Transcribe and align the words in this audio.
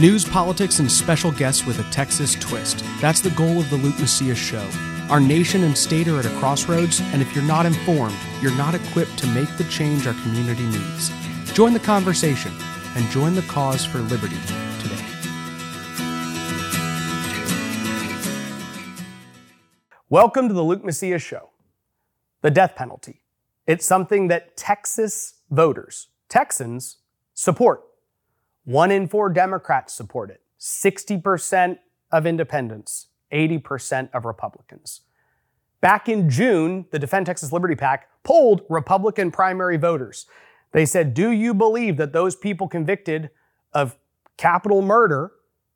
News, 0.00 0.24
politics, 0.24 0.78
and 0.78 0.90
special 0.90 1.30
guests 1.30 1.66
with 1.66 1.78
a 1.78 1.90
Texas 1.90 2.34
twist. 2.36 2.82
That's 3.02 3.20
the 3.20 3.28
goal 3.30 3.60
of 3.60 3.68
the 3.68 3.76
Luke 3.76 3.98
Macias 4.00 4.38
Show. 4.38 4.66
Our 5.10 5.20
nation 5.20 5.64
and 5.64 5.76
state 5.76 6.08
are 6.08 6.18
at 6.18 6.24
a 6.24 6.30
crossroads, 6.38 7.02
and 7.12 7.20
if 7.20 7.34
you're 7.34 7.44
not 7.44 7.66
informed, 7.66 8.16
you're 8.40 8.56
not 8.56 8.74
equipped 8.74 9.18
to 9.18 9.26
make 9.26 9.54
the 9.58 9.64
change 9.64 10.06
our 10.06 10.14
community 10.22 10.64
needs. 10.64 11.10
Join 11.52 11.74
the 11.74 11.78
conversation 11.78 12.52
and 12.96 13.10
join 13.10 13.34
the 13.34 13.42
cause 13.42 13.84
for 13.84 13.98
liberty 13.98 14.38
today. 14.80 15.04
Welcome 20.08 20.48
to 20.48 20.54
the 20.54 20.64
Luke 20.64 20.82
Macias 20.82 21.20
Show. 21.20 21.50
The 22.40 22.50
death 22.50 22.76
penalty. 22.76 23.20
It's 23.66 23.84
something 23.86 24.28
that 24.28 24.56
Texas 24.56 25.34
voters, 25.50 26.08
Texans, 26.30 26.96
support. 27.34 27.82
One 28.64 28.90
in 28.90 29.08
four 29.08 29.28
Democrats 29.28 29.92
support 29.92 30.30
it, 30.30 30.40
60% 30.60 31.78
of 32.12 32.26
independents, 32.26 33.08
80% 33.32 34.10
of 34.12 34.24
Republicans. 34.24 35.00
Back 35.80 36.08
in 36.08 36.30
June, 36.30 36.86
the 36.92 36.98
Defend 36.98 37.26
Texas 37.26 37.52
Liberty 37.52 37.74
PAC 37.74 38.08
polled 38.22 38.62
Republican 38.68 39.32
primary 39.32 39.76
voters. 39.76 40.26
They 40.70 40.86
said, 40.86 41.12
Do 41.12 41.30
you 41.30 41.54
believe 41.54 41.96
that 41.96 42.12
those 42.12 42.36
people 42.36 42.68
convicted 42.68 43.30
of 43.72 43.96
capital 44.36 44.80
murder 44.80 45.32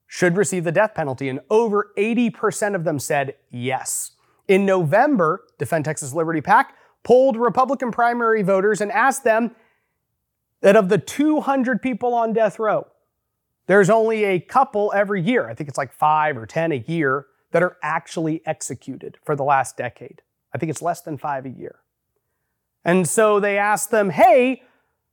should 0.07 0.37
receive 0.37 0.63
the 0.63 0.71
death 0.71 0.95
penalty? 0.95 1.29
And 1.29 1.41
over 1.51 1.93
80% 1.99 2.77
of 2.77 2.85
them 2.85 3.01
said 3.01 3.35
yes. 3.51 4.13
In 4.47 4.65
November, 4.65 5.43
Defend 5.59 5.85
Texas 5.85 6.15
Liberty 6.15 6.41
PAC 6.41 6.77
polled 7.03 7.37
Republican 7.37 7.91
primary 7.91 8.43
voters 8.43 8.81
and 8.81 8.93
asked 8.93 9.25
them 9.25 9.57
that 10.67 10.75
of 10.75 10.89
the 10.89 10.99
200 10.99 11.81
people 11.81 12.13
on 12.13 12.33
death 12.33 12.59
row, 12.59 12.89
there's 13.69 13.89
only 13.89 14.25
a 14.25 14.41
couple 14.41 14.93
every 14.93 15.23
year. 15.23 15.49
I 15.49 15.55
think 15.55 15.69
it's 15.69 15.79
like 15.79 15.93
five 15.93 16.37
or 16.37 16.45
10 16.45 16.73
a 16.73 16.85
year 16.89 17.27
that 17.53 17.63
are 17.63 17.77
actually 17.85 18.45
executed 18.45 19.17
for 19.23 19.37
the 19.37 19.45
last 19.45 19.77
decade. 19.77 20.23
I 20.53 20.59
think 20.59 20.71
it's 20.71 20.83
less 20.83 21.03
than 21.03 21.19
five 21.19 21.47
a 21.47 21.51
year. 21.51 21.77
And 22.85 23.09
so 23.09 23.39
they 23.39 23.57
asked 23.57 23.93
them, 23.93 24.11
hey, 24.11 24.65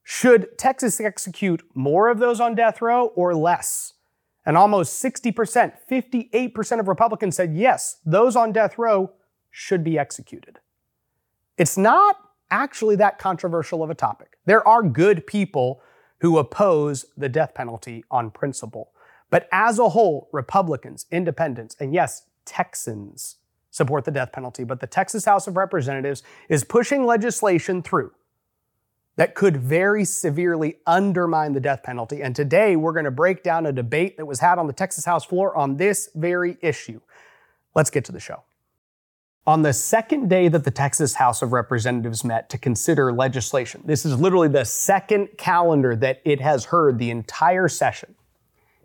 should 0.01 0.57
Texas 0.57 0.99
execute 0.99 1.61
more 1.75 2.07
of 2.07 2.17
those 2.17 2.39
on 2.39 2.55
death 2.55 2.81
row 2.81 3.11
or 3.15 3.35
less? 3.35 3.93
And 4.47 4.57
almost 4.57 5.03
60%, 5.03 5.73
58% 5.87 6.79
of 6.79 6.87
Republicans 6.87 7.35
said 7.35 7.53
yes, 7.53 7.97
those 8.03 8.35
on 8.35 8.53
death 8.53 8.79
row 8.79 9.11
should 9.51 9.83
be 9.83 9.99
executed. 9.99 10.57
It's 11.59 11.77
not 11.77 12.17
actually 12.53 12.95
that 12.97 13.17
controversial 13.17 13.83
of 13.83 13.89
a 13.89 13.95
topic. 13.95 14.37
There 14.45 14.65
are 14.65 14.83
good 14.83 15.25
people 15.25 15.81
who 16.19 16.37
oppose 16.37 17.05
the 17.17 17.27
death 17.27 17.53
penalty 17.53 18.05
on 18.09 18.31
principle. 18.31 18.91
But 19.29 19.49
as 19.51 19.79
a 19.79 19.89
whole, 19.89 20.29
Republicans, 20.31 21.07
independents, 21.11 21.75
and 21.79 21.93
yes, 21.93 22.27
Texans 22.45 23.37
support 23.71 24.05
the 24.05 24.11
death 24.11 24.31
penalty. 24.31 24.63
But 24.63 24.79
the 24.79 24.87
Texas 24.87 25.25
House 25.25 25.47
of 25.47 25.57
Representatives 25.57 26.21
is 26.47 26.63
pushing 26.63 27.05
legislation 27.05 27.81
through 27.81 28.11
that 29.15 29.33
could 29.33 29.57
very 29.57 30.05
severely 30.05 30.77
undermine 30.85 31.53
the 31.53 31.59
death 31.59 31.81
penalty. 31.83 32.21
And 32.21 32.35
today 32.35 32.75
we're 32.75 32.93
going 32.93 33.05
to 33.05 33.11
break 33.11 33.41
down 33.43 33.65
a 33.65 33.71
debate 33.71 34.17
that 34.17 34.25
was 34.25 34.39
had 34.39 34.59
on 34.59 34.67
the 34.67 34.73
Texas 34.73 35.05
House 35.05 35.25
floor 35.25 35.55
on 35.55 35.77
this 35.77 36.09
very 36.13 36.57
issue. 36.61 37.01
Let's 37.75 37.89
get 37.89 38.05
to 38.05 38.11
the 38.11 38.19
show. 38.19 38.43
On 39.45 39.61
the 39.61 39.73
second 39.73 40.29
day 40.29 40.47
that 40.47 40.63
the 40.63 40.71
Texas 40.71 41.15
House 41.15 41.41
of 41.41 41.51
Representatives 41.51 42.23
met 42.23 42.49
to 42.49 42.57
consider 42.57 43.11
legislation, 43.11 43.81
this 43.83 44.05
is 44.05 44.17
literally 44.17 44.47
the 44.47 44.63
second 44.63 45.37
calendar 45.37 45.97
that 45.97 46.21
it 46.23 46.39
has 46.39 46.65
heard 46.65 46.97
the 46.97 47.09
entire 47.09 47.67
session, 47.67 48.15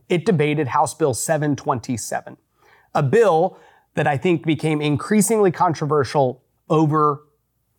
it 0.09 0.27
debated 0.27 0.67
House 0.67 0.95
Bill 0.95 1.15
727, 1.15 2.37
a 2.93 3.03
bill 3.05 3.57
that 3.95 4.09
I 4.09 4.17
think 4.17 4.45
became 4.45 4.81
increasingly 4.81 5.53
controversial 5.53 6.43
over 6.69 7.25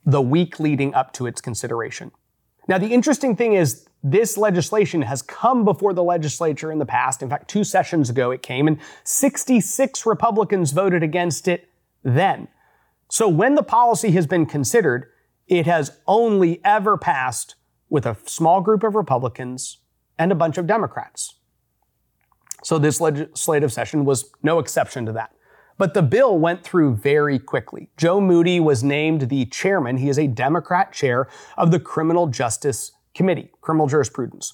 the 0.06 0.22
week 0.22 0.58
leading 0.58 0.94
up 0.94 1.12
to 1.14 1.28
its 1.28 1.42
consideration. 1.42 2.12
Now, 2.70 2.78
the 2.78 2.94
interesting 2.94 3.36
thing 3.36 3.54
is, 3.54 3.88
this 4.02 4.38
legislation 4.38 5.02
has 5.02 5.22
come 5.22 5.66
before 5.66 5.94
the 5.94 6.04
legislature 6.04 6.72
in 6.72 6.80
the 6.80 6.86
past. 6.86 7.22
In 7.22 7.30
fact, 7.30 7.50
two 7.50 7.66
sessions 7.66 8.10
ago 8.10 8.32
it 8.32 8.42
came, 8.42 8.70
and 8.70 8.80
66 9.04 10.06
Republicans 10.06 10.72
voted 10.72 11.04
against 11.04 11.50
it 11.50 11.68
then. 12.04 12.48
So 13.10 13.28
when 13.28 13.56
the 13.56 13.64
policy 13.64 14.12
has 14.12 14.28
been 14.28 14.46
considered, 14.46 15.08
it 15.48 15.66
has 15.66 16.00
only 16.08 16.62
ever 16.64 16.98
passed 16.98 17.56
with 17.90 18.06
a 18.06 18.16
small 18.26 18.62
group 18.62 18.84
of 18.84 18.96
Republicans 18.96 19.80
and 20.18 20.32
a 20.32 20.36
bunch 20.36 20.58
of 20.58 20.68
Democrats. 20.68 21.36
So 22.64 22.78
this 22.78 23.02
legislative 23.02 23.74
session 23.74 24.06
was 24.06 24.32
no 24.44 24.60
exception 24.60 25.06
to 25.08 25.12
that. 25.14 25.34
But 25.78 25.94
the 25.94 26.02
bill 26.02 26.38
went 26.38 26.64
through 26.64 26.98
very 26.98 27.40
quickly. 27.40 27.90
Joe 27.98 28.20
Moody 28.20 28.60
was 28.60 28.84
named 28.84 29.30
the 29.30 29.46
chairman. 29.46 29.98
He 29.98 30.10
is 30.10 30.20
a 30.20 30.28
Democrat 30.28 30.92
chair 30.92 31.30
of 31.58 31.72
the 31.72 31.80
Criminal 31.80 32.28
Justice 32.28 32.92
Committee, 33.16 33.50
Criminal 33.62 33.88
Jurisprudence. 33.88 34.54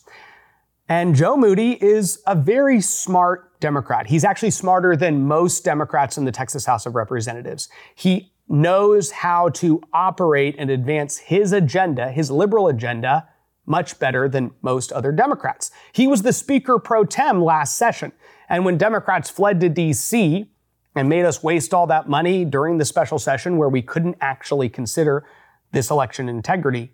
And 0.88 1.16
Joe 1.16 1.36
Moody 1.36 1.84
is 1.84 2.22
a 2.28 2.36
very 2.36 2.80
smart 2.80 3.60
Democrat. 3.60 4.08
He's 4.08 4.24
actually 4.24 4.52
smarter 4.52 4.96
than 4.96 5.28
most 5.28 5.64
Democrats 5.64 6.18
in 6.18 6.26
the 6.26 6.32
Texas 6.32 6.66
House 6.66 6.86
of 6.86 6.94
Representatives. 6.96 7.70
He 7.96 8.32
knows 8.48 9.10
how 9.10 9.50
to 9.50 9.82
operate 9.94 10.56
and 10.60 10.70
advance 10.70 11.18
his 11.18 11.52
agenda, 11.52 12.12
his 12.12 12.30
liberal 12.30 12.68
agenda, 12.68 13.28
much 13.66 13.98
better 13.98 14.30
than 14.30 14.52
most 14.62 14.92
other 14.92 15.12
Democrats. 15.12 15.72
He 15.92 16.06
was 16.06 16.22
the 16.22 16.34
Speaker 16.34 16.78
pro 16.78 17.04
tem 17.04 17.42
last 17.42 17.78
session. 17.78 18.12
And 18.48 18.64
when 18.64 18.78
Democrats 18.78 19.32
fled 19.32 19.60
to 19.62 19.70
D.C. 19.70 20.52
and 20.94 21.10
made 21.10 21.26
us 21.26 21.42
waste 21.42 21.74
all 21.74 21.88
that 21.88 22.08
money 22.08 22.46
during 22.46 22.78
the 22.78 22.86
special 22.86 23.18
session 23.18 23.58
where 23.58 23.70
we 23.70 23.82
couldn't 23.82 24.18
actually 24.22 24.70
consider 24.70 25.26
this 25.72 25.90
election 25.90 26.30
integrity 26.30 26.94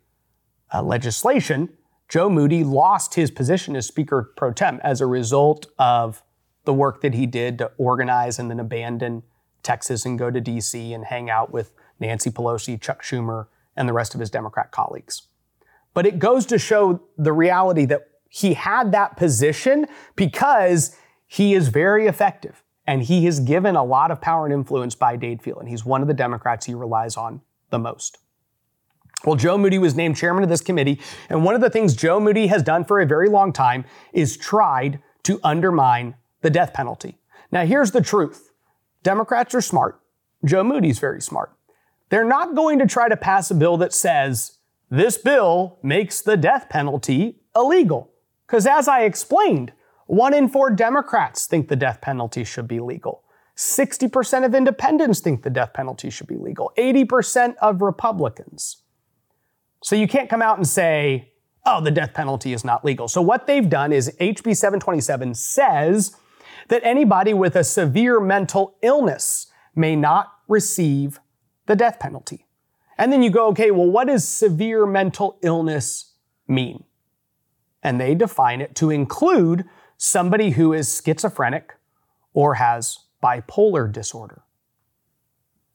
uh, 0.74 0.82
legislation, 0.82 1.68
Joe 2.12 2.30
Moody 2.30 2.66
lost 2.66 3.14
his 3.14 3.32
position 3.32 3.74
as 3.78 3.88
Speaker 3.88 4.34
pro 4.36 4.52
tem 4.52 4.82
as 4.84 5.00
a 5.00 5.06
result 5.06 5.68
of 5.80 6.22
the 6.66 6.74
work 6.74 7.00
that 7.00 7.14
he 7.14 7.26
did 7.26 7.58
to 7.60 7.72
organize 7.78 8.38
and 8.38 8.52
then 8.52 8.60
abandon 8.60 9.24
Texas 9.64 10.06
and 10.06 10.20
go 10.20 10.30
to 10.30 10.42
DC 10.42 10.94
and 10.94 11.06
hang 11.06 11.30
out 11.30 11.54
with 11.54 11.72
Nancy 12.02 12.30
Pelosi, 12.30 12.80
Chuck 12.80 13.02
Schumer, 13.02 13.48
and 13.78 13.88
the 13.88 13.94
rest 13.94 14.14
of 14.14 14.20
his 14.20 14.30
Democrat 14.30 14.72
colleagues. 14.72 15.30
But 15.94 16.06
it 16.06 16.20
goes 16.20 16.46
to 16.48 16.60
show 16.60 17.02
the 17.18 17.32
reality 17.32 17.86
that 17.86 18.02
he 18.28 18.56
had 18.56 18.92
that 18.92 19.16
position 19.16 19.86
because 20.18 20.98
he 21.28 21.54
is 21.54 21.70
very 21.70 22.08
effective 22.08 22.62
and 22.86 23.04
he 23.04 23.26
is 23.26 23.40
given 23.40 23.78
a 23.78 23.86
lot 23.86 24.12
of 24.12 24.20
power 24.20 24.46
and 24.46 24.54
influence 24.54 24.96
by 24.96 25.16
Dade 25.16 25.42
Phelan. 25.42 25.68
He's 25.68 25.86
one 25.86 26.02
of 26.02 26.10
the 26.10 26.14
Democrats 26.14 26.66
he 26.66 26.74
relies 26.74 27.16
on 27.16 27.40
the 27.70 27.80
most. 27.80 28.18
Well, 29.26 29.36
Joe 29.36 29.58
Moody 29.58 29.78
was 29.78 29.96
named 29.96 30.18
chairman 30.18 30.44
of 30.44 30.50
this 30.50 30.62
committee, 30.62 31.00
and 31.30 31.46
one 31.46 31.54
of 31.54 31.62
the 31.62 31.70
things 31.70 31.96
Joe 31.96 32.20
Moody 32.20 32.48
has 32.48 32.64
done 32.64 32.86
for 32.86 33.00
a 33.00 33.06
very 33.06 33.30
long 33.30 33.54
time 33.54 33.86
is 34.14 34.36
tried 34.36 35.00
to 35.24 35.40
undermine 35.44 36.16
the 36.42 36.50
death 36.50 36.74
penalty. 36.74 37.20
Now, 37.52 37.66
here's 37.66 37.92
the 37.92 38.02
truth 38.02 38.52
Democrats 39.04 39.54
are 39.54 39.62
smart. 39.62 40.02
Joe 40.44 40.64
Moody's 40.64 41.00
very 41.00 41.22
smart. 41.22 41.52
They're 42.10 42.24
not 42.26 42.56
going 42.56 42.80
to 42.80 42.88
try 42.88 43.10
to 43.10 43.16
pass 43.16 43.52
a 43.52 43.56
bill 43.56 43.78
that 43.78 43.94
says 43.94 44.58
this 44.90 45.18
bill 45.18 45.78
makes 45.84 46.22
the 46.22 46.36
death 46.36 46.68
penalty 46.70 47.40
illegal. 47.56 48.12
Because 48.48 48.66
as 48.66 48.88
I 48.88 49.04
explained, 49.04 49.72
one 50.08 50.34
in 50.34 50.50
four 50.50 50.72
Democrats 50.72 51.46
think 51.46 51.70
the 51.70 51.76
death 51.76 52.02
penalty 52.02 52.44
should 52.44 52.68
be 52.68 52.80
legal. 52.80 53.24
60% 53.56 54.46
of 54.46 54.56
independents 54.56 55.20
think 55.20 55.44
the 55.44 55.50
death 55.50 55.74
penalty 55.74 56.10
should 56.10 56.28
be 56.28 56.36
legal. 56.36 56.74
80% 56.78 57.56
of 57.62 57.82
Republicans. 57.82 58.81
So 59.82 59.96
you 59.96 60.08
can't 60.08 60.30
come 60.30 60.42
out 60.42 60.58
and 60.58 60.68
say, 60.68 61.32
oh, 61.66 61.82
the 61.82 61.92
death 61.92 62.14
penalty 62.14 62.54
is 62.54 62.64
not 62.64 62.86
legal. 62.86 63.08
So 63.08 63.22
what 63.22 63.48
they've 63.48 63.68
done 63.68 63.92
is 63.92 64.16
HB 64.20 64.56
727 64.56 65.34
says 65.34 66.16
that 66.70 66.82
anybody 66.84 67.34
with 67.34 67.56
a 67.56 67.64
severe 67.64 68.20
mental 68.20 68.76
illness 68.82 69.48
may 69.76 69.96
not 69.96 70.32
receive 70.48 71.20
the 71.66 71.76
death 71.76 72.00
penalty. 72.00 72.46
And 72.98 73.12
then 73.12 73.24
you 73.24 73.30
go, 73.30 73.48
okay, 73.48 73.72
well, 73.72 73.90
what 73.90 74.08
does 74.08 74.28
severe 74.28 74.86
mental 74.86 75.38
illness 75.42 76.14
mean? 76.48 76.84
And 77.82 78.00
they 78.00 78.14
define 78.14 78.62
it 78.62 78.76
to 78.76 78.92
include 78.92 79.66
somebody 79.98 80.52
who 80.52 80.74
is 80.74 81.02
schizophrenic 81.04 81.76
or 82.34 82.56
has 82.56 83.00
bipolar 83.24 83.92
disorder. 83.92 84.44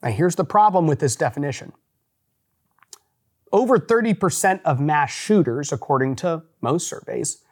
Now, 0.03 0.11
here's 0.11 0.37
the 0.37 0.45
problem 0.45 0.87
with 0.87 1.01
this 1.01 1.17
definition. 1.17 1.73
Over 3.53 3.79
30% 3.79 4.61
of 4.65 4.81
mass 4.81 5.13
shooters, 5.13 5.73
according 5.73 6.17
to 6.17 6.43
most 6.61 6.89
surveys, 6.89 7.43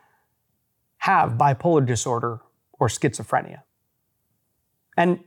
have 0.99 1.33
bipolar 1.33 1.85
disorder 1.85 2.41
or 2.79 2.89
schizophrenia. 2.89 3.63
And 4.97 5.21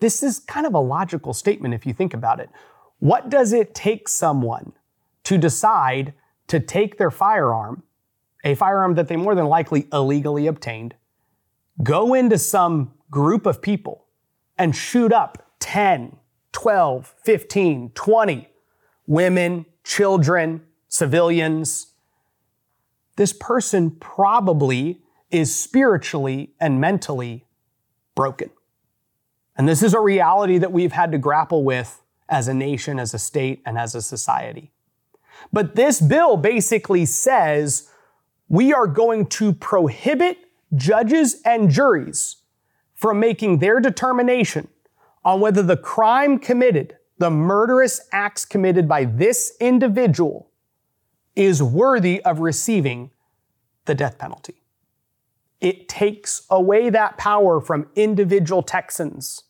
this 0.00 0.22
is 0.22 0.38
kind 0.38 0.66
of 0.66 0.74
a 0.74 0.80
logical 0.80 1.32
statement 1.32 1.74
if 1.74 1.86
you 1.86 1.92
think 1.92 2.14
about 2.14 2.40
it. 2.40 2.50
What 2.98 3.30
does 3.30 3.52
it 3.52 3.74
take 3.74 4.08
someone 4.08 4.72
to 5.24 5.38
decide 5.38 6.14
to 6.48 6.60
take 6.60 6.98
their 6.98 7.10
firearm, 7.10 7.82
a 8.44 8.54
firearm 8.54 8.94
that 8.94 9.08
they 9.08 9.16
more 9.16 9.34
than 9.34 9.46
likely 9.46 9.86
illegally 9.92 10.46
obtained, 10.46 10.94
go 11.82 12.14
into 12.14 12.38
some 12.38 12.92
group 13.10 13.46
of 13.46 13.62
people 13.62 14.06
and 14.56 14.74
shoot 14.74 15.12
up 15.12 15.52
10, 15.60 16.16
12, 16.52 17.14
15, 17.22 17.90
20 17.94 18.48
women, 19.06 19.66
children, 19.88 20.60
civilians, 20.86 21.94
this 23.16 23.32
person 23.32 23.90
probably 23.90 25.00
is 25.30 25.54
spiritually 25.56 26.52
and 26.60 26.78
mentally 26.78 27.46
broken. 28.14 28.50
And 29.56 29.66
this 29.66 29.82
is 29.82 29.94
a 29.94 30.00
reality 30.00 30.58
that 30.58 30.72
we've 30.72 30.92
had 30.92 31.10
to 31.12 31.18
grapple 31.18 31.64
with 31.64 32.02
as 32.28 32.48
a 32.48 32.54
nation, 32.54 33.00
as 33.00 33.14
a 33.14 33.18
state, 33.18 33.62
and 33.64 33.78
as 33.78 33.94
a 33.94 34.02
society. 34.02 34.70
But 35.54 35.74
this 35.74 36.02
bill 36.02 36.36
basically 36.36 37.06
says 37.06 37.88
we 38.46 38.74
are 38.74 38.86
going 38.86 39.26
to 39.40 39.54
prohibit 39.54 40.36
judges 40.74 41.40
and 41.46 41.70
juries 41.70 42.36
from 42.94 43.18
making 43.20 43.60
their 43.60 43.80
determination 43.80 44.68
on 45.24 45.40
whether 45.40 45.62
the 45.62 45.78
crime 45.78 46.38
committed, 46.38 46.97
the 47.18 47.30
murderous 47.30 48.00
acts 48.12 48.44
committed 48.44 48.88
by 48.88 49.04
this 49.04 49.56
individual, 49.60 50.50
is 51.34 51.62
worthy 51.62 52.20
of 52.24 52.40
receiving 52.40 53.10
the 53.84 53.94
death 53.94 54.18
penalty. 54.18 54.62
It 55.60 55.88
takes 55.88 56.44
away 56.50 56.90
that 56.90 57.16
power 57.16 57.60
from 57.60 57.88
individual 57.94 58.62
Texans. 58.62 59.44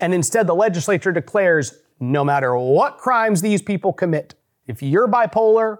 And 0.00 0.12
instead, 0.12 0.46
the 0.46 0.54
legislature 0.54 1.12
declares 1.12 1.80
no 2.00 2.24
matter 2.24 2.56
what 2.56 2.98
crimes 2.98 3.42
these 3.42 3.62
people 3.62 3.92
commit, 3.92 4.34
if 4.66 4.82
you're 4.82 5.08
bipolar, 5.08 5.78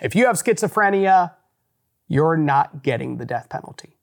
if 0.00 0.14
you 0.14 0.26
have 0.26 0.36
schizophrenia, 0.36 1.34
you're 2.06 2.36
not 2.36 2.82
getting 2.82 3.16
the 3.16 3.26
death 3.26 3.48
penalty. 3.50 3.97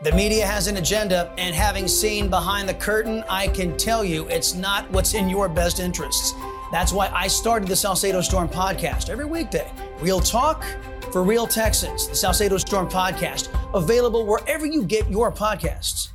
The 0.00 0.12
media 0.12 0.46
has 0.46 0.68
an 0.68 0.76
agenda, 0.76 1.34
and 1.38 1.52
having 1.52 1.88
seen 1.88 2.30
behind 2.30 2.68
the 2.68 2.74
curtain, 2.74 3.24
I 3.28 3.48
can 3.48 3.76
tell 3.76 4.04
you 4.04 4.28
it's 4.28 4.54
not 4.54 4.88
what's 4.92 5.14
in 5.14 5.28
your 5.28 5.48
best 5.48 5.80
interests. 5.80 6.34
That's 6.70 6.92
why 6.92 7.10
I 7.12 7.26
started 7.26 7.66
the 7.66 7.74
Salcedo 7.74 8.20
Storm 8.20 8.48
podcast 8.48 9.10
every 9.10 9.24
weekday. 9.24 9.68
Real 9.98 10.20
talk 10.20 10.64
for 11.10 11.24
real 11.24 11.48
Texans. 11.48 12.06
The 12.06 12.14
Salcedo 12.14 12.58
Storm 12.58 12.88
podcast, 12.88 13.48
available 13.74 14.24
wherever 14.24 14.66
you 14.66 14.84
get 14.84 15.10
your 15.10 15.32
podcasts. 15.32 16.10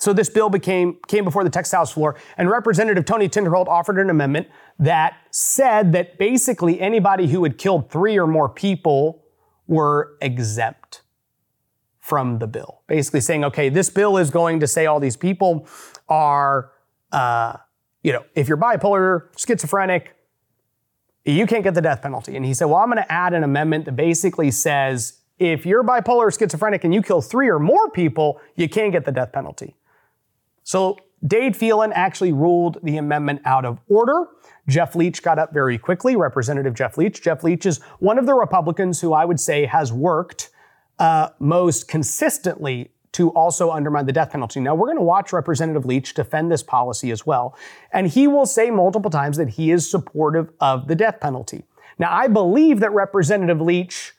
So 0.00 0.14
this 0.14 0.30
bill 0.30 0.48
became 0.48 1.00
came 1.06 1.22
before 1.22 1.44
the 1.44 1.50
Texas 1.50 1.72
House 1.72 1.92
floor, 1.92 2.16
and 2.38 2.48
Representative 2.48 3.04
Tony 3.04 3.28
Tinderholt 3.28 3.66
offered 3.68 3.98
an 3.98 4.08
amendment 4.08 4.48
that 4.78 5.18
said 5.30 5.92
that 5.92 6.16
basically 6.16 6.80
anybody 6.80 7.28
who 7.28 7.42
had 7.42 7.58
killed 7.58 7.90
three 7.90 8.18
or 8.18 8.26
more 8.26 8.48
people 8.48 9.26
were 9.66 10.16
exempt 10.22 10.81
from 12.02 12.40
the 12.40 12.46
bill. 12.48 12.82
Basically 12.88 13.20
saying, 13.20 13.44
okay, 13.44 13.68
this 13.68 13.88
bill 13.88 14.18
is 14.18 14.28
going 14.28 14.60
to 14.60 14.66
say 14.66 14.86
all 14.86 15.00
these 15.00 15.16
people 15.16 15.66
are, 16.08 16.72
uh, 17.12 17.56
you 18.02 18.12
know, 18.12 18.24
if 18.34 18.48
you're 18.48 18.58
bipolar, 18.58 19.28
schizophrenic, 19.36 20.14
you 21.24 21.46
can't 21.46 21.62
get 21.62 21.74
the 21.74 21.80
death 21.80 22.02
penalty. 22.02 22.36
And 22.36 22.44
he 22.44 22.54
said, 22.54 22.64
well, 22.64 22.78
I'm 22.78 22.90
going 22.90 23.02
to 23.02 23.10
add 23.10 23.32
an 23.32 23.44
amendment 23.44 23.84
that 23.84 23.94
basically 23.94 24.50
says 24.50 25.20
if 25.38 25.64
you're 25.64 25.84
bipolar 25.84 26.24
or 26.24 26.30
schizophrenic 26.32 26.82
and 26.82 26.92
you 26.92 27.02
kill 27.02 27.22
three 27.22 27.48
or 27.48 27.60
more 27.60 27.88
people, 27.90 28.40
you 28.56 28.68
can't 28.68 28.90
get 28.90 29.04
the 29.04 29.12
death 29.12 29.32
penalty. 29.32 29.76
So 30.64 30.98
Dade 31.24 31.56
Phelan 31.56 31.92
actually 31.92 32.32
ruled 32.32 32.78
the 32.82 32.96
amendment 32.96 33.42
out 33.44 33.64
of 33.64 33.78
order. 33.88 34.26
Jeff 34.68 34.96
Leach 34.96 35.22
got 35.22 35.38
up 35.38 35.54
very 35.54 35.78
quickly, 35.78 36.16
Representative 36.16 36.74
Jeff 36.74 36.98
Leach. 36.98 37.22
Jeff 37.22 37.44
Leach 37.44 37.64
is 37.64 37.78
one 38.00 38.18
of 38.18 38.26
the 38.26 38.34
Republicans 38.34 39.00
who 39.00 39.12
I 39.12 39.24
would 39.24 39.38
say 39.38 39.66
has 39.66 39.92
worked 39.92 40.50
uh, 41.02 41.30
most 41.40 41.88
consistently 41.88 42.92
to 43.10 43.30
also 43.30 43.72
undermine 43.72 44.06
the 44.06 44.12
death 44.12 44.30
penalty. 44.30 44.60
Now, 44.60 44.76
we're 44.76 44.86
going 44.86 44.98
to 44.98 45.02
watch 45.02 45.32
Representative 45.32 45.84
Leach 45.84 46.14
defend 46.14 46.52
this 46.52 46.62
policy 46.62 47.10
as 47.10 47.26
well. 47.26 47.56
And 47.92 48.06
he 48.06 48.28
will 48.28 48.46
say 48.46 48.70
multiple 48.70 49.10
times 49.10 49.36
that 49.36 49.48
he 49.48 49.72
is 49.72 49.90
supportive 49.90 50.50
of 50.60 50.86
the 50.86 50.94
death 50.94 51.18
penalty. 51.18 51.64
Now, 51.98 52.12
I 52.12 52.28
believe 52.28 52.78
that 52.80 52.92
Representative 52.92 53.60
Leach 53.60 54.12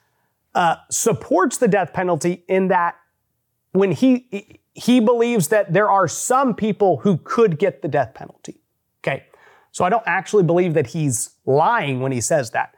uh, 0.56 0.76
supports 0.92 1.58
the 1.58 1.70
death 1.70 1.94
penalty 1.94 2.44
in 2.50 2.68
that 2.68 2.96
when 3.72 3.94
he 3.94 4.60
he 4.74 5.00
believes 5.00 5.48
that 5.48 5.72
there 5.72 5.90
are 5.90 6.08
some 6.08 6.54
people 6.54 6.98
who 6.98 7.18
could 7.18 7.58
get 7.58 7.82
the 7.82 7.88
death 7.88 8.14
penalty. 8.14 8.60
Okay. 9.00 9.24
So 9.72 9.86
I 9.86 9.90
don't 9.90 10.04
actually 10.06 10.44
believe 10.44 10.74
that 10.74 10.88
he's 10.88 11.30
lying 11.46 12.02
when 12.02 12.12
he 12.12 12.20
says 12.20 12.52
that. 12.52 12.76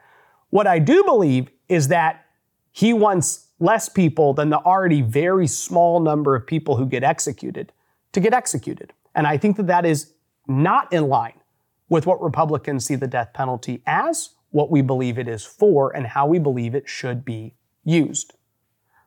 What 0.50 0.68
I 0.68 0.78
do 0.78 1.02
believe 1.02 1.50
is 1.68 1.88
that 1.88 2.24
he 2.70 2.92
wants 2.92 3.45
less 3.58 3.88
people 3.88 4.34
than 4.34 4.50
the 4.50 4.58
already 4.58 5.02
very 5.02 5.46
small 5.46 6.00
number 6.00 6.34
of 6.34 6.46
people 6.46 6.76
who 6.76 6.86
get 6.86 7.02
executed 7.02 7.72
to 8.12 8.20
get 8.20 8.32
executed. 8.32 8.92
And 9.14 9.26
I 9.26 9.36
think 9.36 9.56
that 9.56 9.66
that 9.66 9.84
is 9.84 10.12
not 10.48 10.92
in 10.92 11.08
line 11.08 11.40
with 11.88 12.06
what 12.06 12.20
Republicans 12.22 12.84
see 12.84 12.94
the 12.94 13.06
death 13.06 13.32
penalty 13.32 13.82
as, 13.86 14.30
what 14.50 14.70
we 14.70 14.82
believe 14.82 15.18
it 15.18 15.28
is 15.28 15.44
for, 15.44 15.94
and 15.94 16.06
how 16.06 16.26
we 16.26 16.38
believe 16.38 16.74
it 16.74 16.88
should 16.88 17.24
be 17.24 17.54
used. 17.84 18.34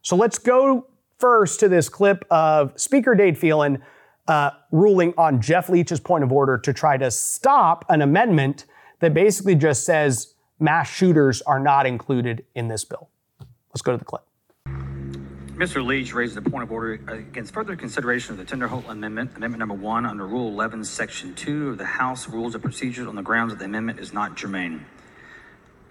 So 0.01 0.15
let's 0.15 0.37
go 0.37 0.87
first 1.17 1.59
to 1.59 1.67
this 1.67 1.89
clip 1.89 2.25
of 2.29 2.79
Speaker 2.79 3.15
Dade 3.15 3.37
Phelan 3.37 3.81
uh, 4.27 4.51
ruling 4.71 5.13
on 5.17 5.41
Jeff 5.41 5.69
Leach's 5.69 5.99
point 5.99 6.23
of 6.23 6.31
order 6.31 6.57
to 6.59 6.71
try 6.71 6.97
to 6.97 7.09
stop 7.09 7.83
an 7.89 8.01
amendment 8.01 8.65
that 8.99 9.13
basically 9.13 9.55
just 9.55 9.85
says 9.85 10.35
mass 10.59 10.89
shooters 10.89 11.41
are 11.41 11.59
not 11.59 11.85
included 11.85 12.45
in 12.53 12.67
this 12.67 12.85
bill. 12.85 13.09
Let's 13.71 13.81
go 13.81 13.91
to 13.91 13.97
the 13.97 14.05
clip. 14.05 14.21
Mr. 15.59 15.85
Leach 15.85 16.13
raises 16.13 16.37
a 16.37 16.41
point 16.41 16.63
of 16.63 16.71
order 16.71 16.93
against 16.93 17.53
further 17.53 17.75
consideration 17.75 18.31
of 18.31 18.37
the 18.37 18.45
Tinderholt 18.45 18.87
Amendment, 18.87 19.35
Amendment 19.35 19.59
Number 19.59 19.75
One, 19.75 20.05
under 20.05 20.25
Rule 20.25 20.47
11, 20.47 20.85
Section 20.85 21.35
2 21.35 21.71
of 21.71 21.77
the 21.77 21.83
House 21.83 22.29
Rules 22.29 22.55
of 22.55 22.61
Procedure 22.61 23.05
on 23.09 23.15
the 23.15 23.21
grounds 23.21 23.51
that 23.51 23.59
the 23.59 23.65
amendment 23.65 23.99
is 23.99 24.13
not 24.13 24.37
germane. 24.37 24.85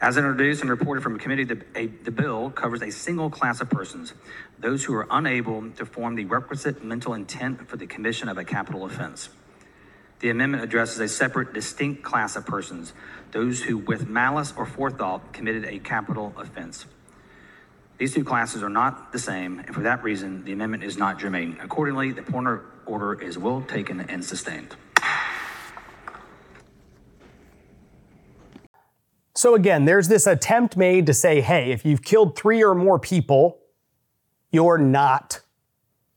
As 0.00 0.16
introduced 0.16 0.62
and 0.62 0.70
reported 0.70 1.02
from 1.02 1.18
committee, 1.18 1.44
the, 1.44 1.62
a, 1.74 1.88
the 1.88 2.10
bill 2.10 2.48
covers 2.48 2.80
a 2.80 2.90
single 2.90 3.28
class 3.28 3.60
of 3.60 3.68
persons, 3.68 4.14
those 4.58 4.84
who 4.84 4.94
are 4.94 5.06
unable 5.10 5.70
to 5.72 5.84
form 5.84 6.14
the 6.14 6.24
requisite 6.24 6.82
mental 6.82 7.12
intent 7.12 7.68
for 7.68 7.76
the 7.76 7.86
commission 7.86 8.30
of 8.30 8.38
a 8.38 8.44
capital 8.46 8.86
offense. 8.86 9.28
The 10.20 10.30
amendment 10.30 10.64
addresses 10.64 10.98
a 10.98 11.08
separate, 11.08 11.52
distinct 11.52 12.02
class 12.02 12.36
of 12.36 12.46
persons, 12.46 12.94
those 13.32 13.64
who, 13.64 13.76
with 13.76 14.08
malice 14.08 14.54
or 14.56 14.64
forethought, 14.64 15.34
committed 15.34 15.66
a 15.66 15.78
capital 15.78 16.32
offense. 16.38 16.86
These 17.98 18.14
two 18.14 18.22
classes 18.22 18.62
are 18.62 18.68
not 18.68 19.12
the 19.12 19.18
same, 19.18 19.58
and 19.58 19.74
for 19.74 19.80
that 19.80 20.04
reason, 20.04 20.44
the 20.44 20.52
amendment 20.52 20.84
is 20.84 20.96
not 20.96 21.18
germane. 21.18 21.58
Accordingly, 21.60 22.12
the 22.12 22.22
of 22.22 22.62
order 22.86 23.20
is 23.20 23.36
well 23.36 23.60
taken 23.62 24.00
and 24.02 24.24
sustained. 24.24 24.76
So 29.34 29.54
again, 29.54 29.84
there's 29.84 30.08
this 30.08 30.26
attempt 30.26 30.76
made 30.76 31.06
to 31.06 31.14
say, 31.14 31.40
hey, 31.40 31.72
if 31.72 31.84
you've 31.84 32.02
killed 32.02 32.36
three 32.36 32.62
or 32.62 32.74
more 32.74 33.00
people, 33.00 33.58
you're 34.50 34.78
not 34.78 35.40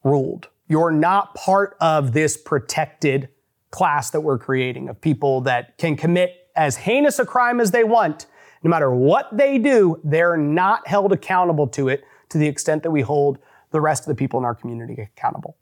ruled. 0.03 0.49
You're 0.67 0.91
not 0.91 1.33
part 1.35 1.77
of 1.81 2.13
this 2.13 2.37
protected 2.37 3.29
class 3.71 4.11
that 4.11 4.21
we're 4.21 4.37
creating 4.37 4.87
of 4.87 5.01
people 5.01 5.41
that 5.41 5.77
can 5.77 5.95
commit 5.95 6.49
as 6.55 6.77
heinous 6.77 7.17
a 7.19 7.25
crime 7.25 7.59
as 7.59 7.71
they 7.71 7.83
want 7.83 8.27
no 8.63 8.69
matter 8.69 8.93
what 8.93 9.35
they 9.35 9.57
do, 9.57 9.99
they're 10.03 10.37
not 10.37 10.87
held 10.87 11.11
accountable 11.11 11.67
to 11.67 11.89
it 11.89 12.03
to 12.29 12.37
the 12.37 12.47
extent 12.47 12.83
that 12.83 12.91
we 12.91 13.01
hold 13.01 13.39
the 13.71 13.81
rest 13.81 14.03
of 14.03 14.07
the 14.07 14.15
people 14.15 14.39
in 14.39 14.45
our 14.45 14.55
community 14.55 15.01
accountable. 15.01 15.57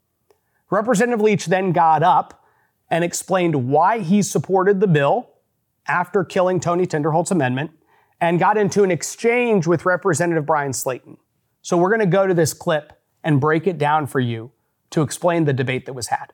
Representative 0.70 1.20
Leach 1.20 1.46
then 1.46 1.72
got 1.72 2.02
up 2.02 2.44
and 2.90 3.04
explained 3.04 3.68
why 3.68 4.00
he 4.00 4.22
supported 4.22 4.80
the 4.80 4.86
bill 4.86 5.30
after 5.86 6.24
killing 6.24 6.60
Tony 6.60 6.86
Tinderholt's 6.86 7.30
amendment 7.30 7.70
and 8.20 8.38
got 8.38 8.56
into 8.56 8.82
an 8.84 8.90
exchange 8.90 9.66
with 9.66 9.86
Representative 9.86 10.44
Bryan 10.44 10.72
Slaton. 10.72 11.16
So 11.62 11.76
we're 11.76 11.88
going 11.88 12.00
to 12.00 12.06
go 12.06 12.26
to 12.26 12.34
this 12.34 12.52
clip 12.52 12.92
and 13.24 13.40
break 13.40 13.66
it 13.66 13.78
down 13.78 14.06
for 14.06 14.20
you 14.20 14.52
to 14.90 15.02
explain 15.02 15.44
the 15.44 15.52
debate 15.52 15.86
that 15.86 15.92
was 15.92 16.08
had. 16.08 16.32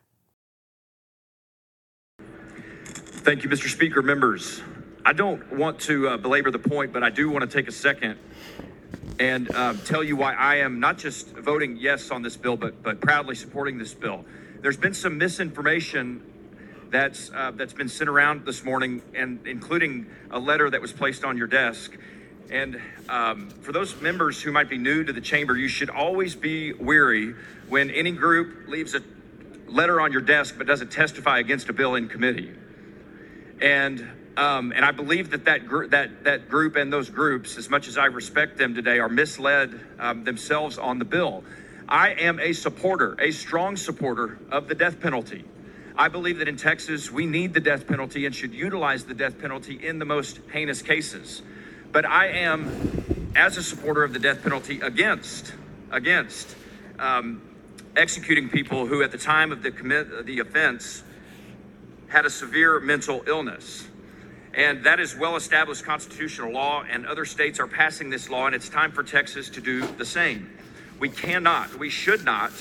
Thank 2.19 3.43
you, 3.43 3.49
Mr. 3.49 3.67
Speaker. 3.67 4.01
Members, 4.01 4.61
I 5.07 5.13
don't 5.13 5.53
want 5.53 5.79
to 5.83 6.09
uh, 6.09 6.17
belabor 6.17 6.51
the 6.51 6.59
point, 6.59 6.91
but 6.91 7.01
I 7.01 7.09
do 7.09 7.29
want 7.29 7.49
to 7.49 7.57
take 7.57 7.69
a 7.69 7.71
second 7.71 8.19
and 9.21 9.49
uh, 9.55 9.73
tell 9.85 10.03
you 10.03 10.17
why 10.17 10.33
I 10.33 10.57
am 10.57 10.81
not 10.81 10.97
just 10.97 11.29
voting 11.29 11.77
yes 11.77 12.11
on 12.11 12.23
this 12.23 12.35
bill, 12.35 12.57
but 12.57 12.83
but 12.83 12.99
proudly 12.99 13.33
supporting 13.33 13.77
this 13.77 13.93
bill. 13.93 14.25
There's 14.59 14.75
been 14.75 14.93
some 14.93 15.17
misinformation 15.17 16.21
that's 16.89 17.31
uh, 17.33 17.51
that's 17.51 17.71
been 17.71 17.87
sent 17.87 18.09
around 18.09 18.45
this 18.45 18.65
morning, 18.65 19.01
and 19.15 19.39
including 19.47 20.07
a 20.29 20.39
letter 20.39 20.69
that 20.69 20.81
was 20.81 20.91
placed 20.91 21.23
on 21.23 21.37
your 21.37 21.47
desk. 21.47 21.97
And 22.51 22.81
um, 23.07 23.49
for 23.49 23.71
those 23.71 24.01
members 24.01 24.41
who 24.41 24.51
might 24.51 24.69
be 24.69 24.77
new 24.77 25.05
to 25.05 25.13
the 25.13 25.21
chamber, 25.21 25.55
you 25.55 25.69
should 25.69 25.89
always 25.89 26.35
be 26.35 26.73
weary 26.73 27.33
when 27.69 27.91
any 27.91 28.11
group 28.11 28.67
leaves 28.67 28.93
a 28.93 29.01
letter 29.67 30.01
on 30.01 30.11
your 30.11 30.21
desk 30.21 30.55
but 30.57 30.67
doesn't 30.67 30.91
testify 30.91 31.39
against 31.39 31.69
a 31.69 31.73
bill 31.73 31.95
in 31.95 32.09
committee. 32.09 32.51
And 33.61 34.05
Um, 34.37 34.71
and 34.71 34.85
I 34.85 34.91
believe 34.91 35.31
that 35.31 35.45
that, 35.45 35.67
gr- 35.67 35.87
that 35.87 36.23
that 36.25 36.47
group 36.47 36.75
and 36.75 36.93
those 36.93 37.09
groups, 37.09 37.57
as 37.57 37.71
much 37.71 37.87
as 37.87 37.97
I 37.97 38.05
respect 38.05 38.57
them 38.57 38.75
today, 38.75 38.99
are 38.99 39.09
misled 39.09 39.79
um, 39.97 40.23
themselves 40.23 40.77
on 40.77 40.99
the 40.99 41.05
bill. 41.05 41.43
I 41.89 42.09
am 42.11 42.39
a 42.39 42.53
supporter, 42.53 43.15
a 43.19 43.31
strong 43.31 43.75
supporter 43.75 44.37
of 44.51 44.67
the 44.67 44.75
death 44.75 44.99
penalty. 44.99 45.43
I 45.97 46.09
believe 46.09 46.37
that 46.37 46.47
in 46.47 46.55
Texas 46.55 47.11
we 47.11 47.25
need 47.25 47.55
the 47.55 47.59
death 47.59 47.87
penalty 47.87 48.27
and 48.27 48.35
should 48.35 48.53
utilize 48.53 49.05
the 49.05 49.15
death 49.15 49.39
penalty 49.39 49.87
in 49.87 49.97
the 49.97 50.05
most 50.05 50.39
heinous 50.53 50.83
cases. 50.83 51.41
But 51.91 52.05
I 52.05 52.27
am, 52.27 53.31
as 53.35 53.57
a 53.57 53.63
supporter 53.63 54.03
of 54.03 54.13
the 54.13 54.19
death 54.19 54.43
penalty, 54.43 54.81
against 54.81 55.51
against 55.89 56.55
um, 56.99 57.41
executing 57.95 58.49
people 58.49 58.85
who, 58.85 59.01
at 59.01 59.11
the 59.11 59.17
time 59.17 59.51
of 59.51 59.63
the 59.63 59.71
commit 59.71 60.27
the 60.27 60.39
offense, 60.41 61.01
had 62.09 62.25
a 62.25 62.29
severe 62.29 62.79
mental 62.79 63.23
illness. 63.25 63.87
And 64.57 64.83
that 64.85 64.99
is 64.99 65.15
well 65.15 65.35
established 65.35 65.83
constitutional 65.83 66.51
law, 66.51 66.83
and 66.89 67.05
other 67.05 67.25
states 67.25 67.59
are 67.59 67.67
passing 67.67 68.09
this 68.09 68.27
law, 68.27 68.47
and 68.47 68.55
it's 68.55 68.69
time 68.69 68.91
for 68.91 69.03
Texas 69.03 69.51
to 69.51 69.61
do 69.61 69.85
the 69.85 70.05
same. 70.05 70.49
We 70.99 71.09
cannot, 71.09 71.77
we 71.77 71.91
should 71.91 72.25
not, 72.25 72.51